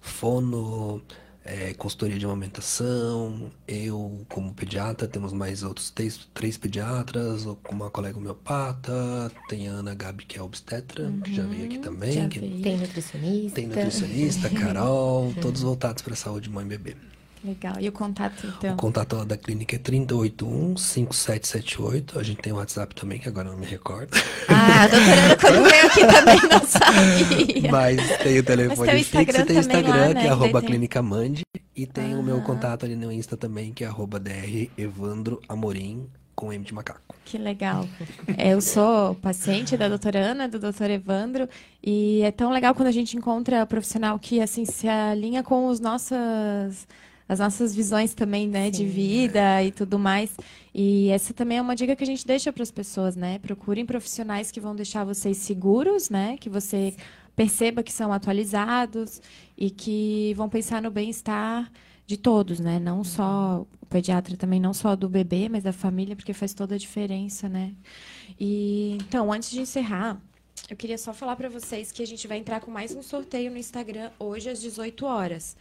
[0.00, 1.02] fono,
[1.44, 8.18] é, consultoria de amamentação, eu como pediatra, temos mais outros três, três pediatras, uma colega
[8.18, 12.28] homeopata, tem a Ana Gabi que é obstetra, uhum, que já veio aqui também.
[12.28, 13.54] Que, tem nutricionista.
[13.54, 16.96] Tem nutricionista, Carol, todos voltados para a saúde mãe e bebê.
[17.44, 17.74] Legal.
[17.80, 18.74] E o contato, então?
[18.74, 22.16] O contato lá da clínica é 381-5778.
[22.16, 24.16] A gente tem o WhatsApp também, que agora eu não me recordo.
[24.50, 27.70] Ah, a doutora quando veio aqui também não sabia.
[27.70, 30.20] Mas tem o telefone tem fixo, tem o Instagram, lá, né?
[30.20, 31.42] que é arroba clínica Mande.
[31.76, 32.18] E tem ah.
[32.18, 36.64] o meu contato ali no Insta também, que é arroba dr Evandro Amorim, com M
[36.64, 37.14] de macaco.
[37.24, 37.86] Que legal.
[38.36, 41.48] É, eu sou paciente da doutora Ana, do doutor Evandro,
[41.82, 45.78] e é tão legal quando a gente encontra profissional que, assim, se alinha com os
[45.78, 46.86] nossos
[47.28, 48.70] as nossas visões também, né, Sim.
[48.70, 50.30] de vida e tudo mais.
[50.74, 53.38] E essa também é uma dica que a gente deixa para as pessoas, né?
[53.38, 56.36] Procurem profissionais que vão deixar vocês seguros, né?
[56.38, 56.94] Que você
[57.36, 59.20] perceba que são atualizados
[59.56, 61.70] e que vão pensar no bem-estar
[62.06, 62.80] de todos, né?
[62.80, 66.74] Não só o pediatra também, não só do bebê, mas da família, porque faz toda
[66.74, 67.74] a diferença, né?
[68.40, 70.20] E então, antes de encerrar,
[70.68, 73.50] eu queria só falar para vocês que a gente vai entrar com mais um sorteio
[73.50, 75.56] no Instagram hoje às 18 horas.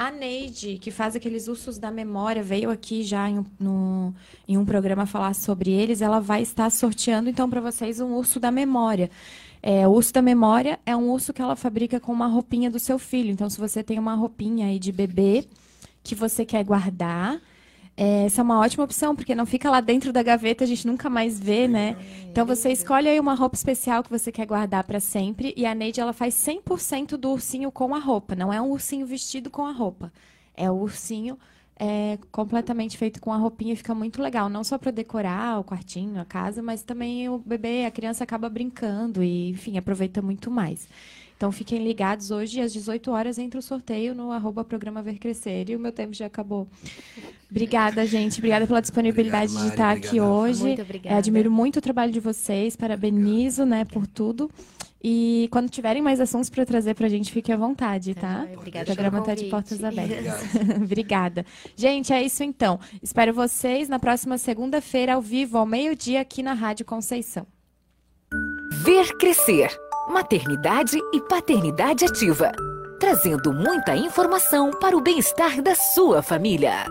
[0.00, 4.14] A Neide, que faz aqueles ursos da memória, veio aqui já em, no,
[4.48, 6.00] em um programa falar sobre eles.
[6.00, 9.10] Ela vai estar sorteando, então, para vocês um urso da memória.
[9.62, 12.78] É, o urso da memória é um urso que ela fabrica com uma roupinha do
[12.78, 13.30] seu filho.
[13.30, 15.44] Então, se você tem uma roupinha aí de bebê
[16.02, 17.38] que você quer guardar,
[18.02, 21.10] essa é uma ótima opção, porque não fica lá dentro da gaveta, a gente nunca
[21.10, 21.96] mais vê, né?
[22.30, 25.74] Então você escolhe aí uma roupa especial que você quer guardar para sempre e a
[25.74, 29.66] Neide ela faz 100% do ursinho com a roupa, não é um ursinho vestido com
[29.66, 30.10] a roupa.
[30.56, 31.38] É o ursinho
[31.76, 36.20] é, completamente feito com a roupinha, fica muito legal, não só para decorar o quartinho,
[36.20, 40.88] a casa, mas também o bebê, a criança acaba brincando e, enfim, aproveita muito mais.
[41.40, 45.70] Então fiquem ligados hoje às 18 horas entra o sorteio no arroba programa Ver Crescer.
[45.70, 46.68] E o meu tempo já acabou.
[47.50, 48.40] Obrigada, gente.
[48.40, 50.64] Obrigada pela disponibilidade Obrigado, de estar Mari, aqui hoje.
[50.64, 51.16] Muito obrigada.
[51.16, 54.50] admiro muito o trabalho de vocês, parabenizo né, por tudo.
[55.02, 58.46] E quando tiverem mais assuntos para trazer para a gente, fique à vontade, tá?
[58.54, 58.92] Obrigada.
[58.92, 60.42] O programa está de portas abertas.
[60.76, 61.46] Obrigada.
[61.74, 62.78] Gente, é isso então.
[63.02, 67.46] Espero vocês na próxima segunda-feira, ao vivo, ao meio-dia, aqui na Rádio Conceição.
[68.84, 69.70] Ver crescer
[70.10, 72.52] maternidade e paternidade ativa,
[72.98, 76.84] trazendo muita informação para o bem-estar da sua família.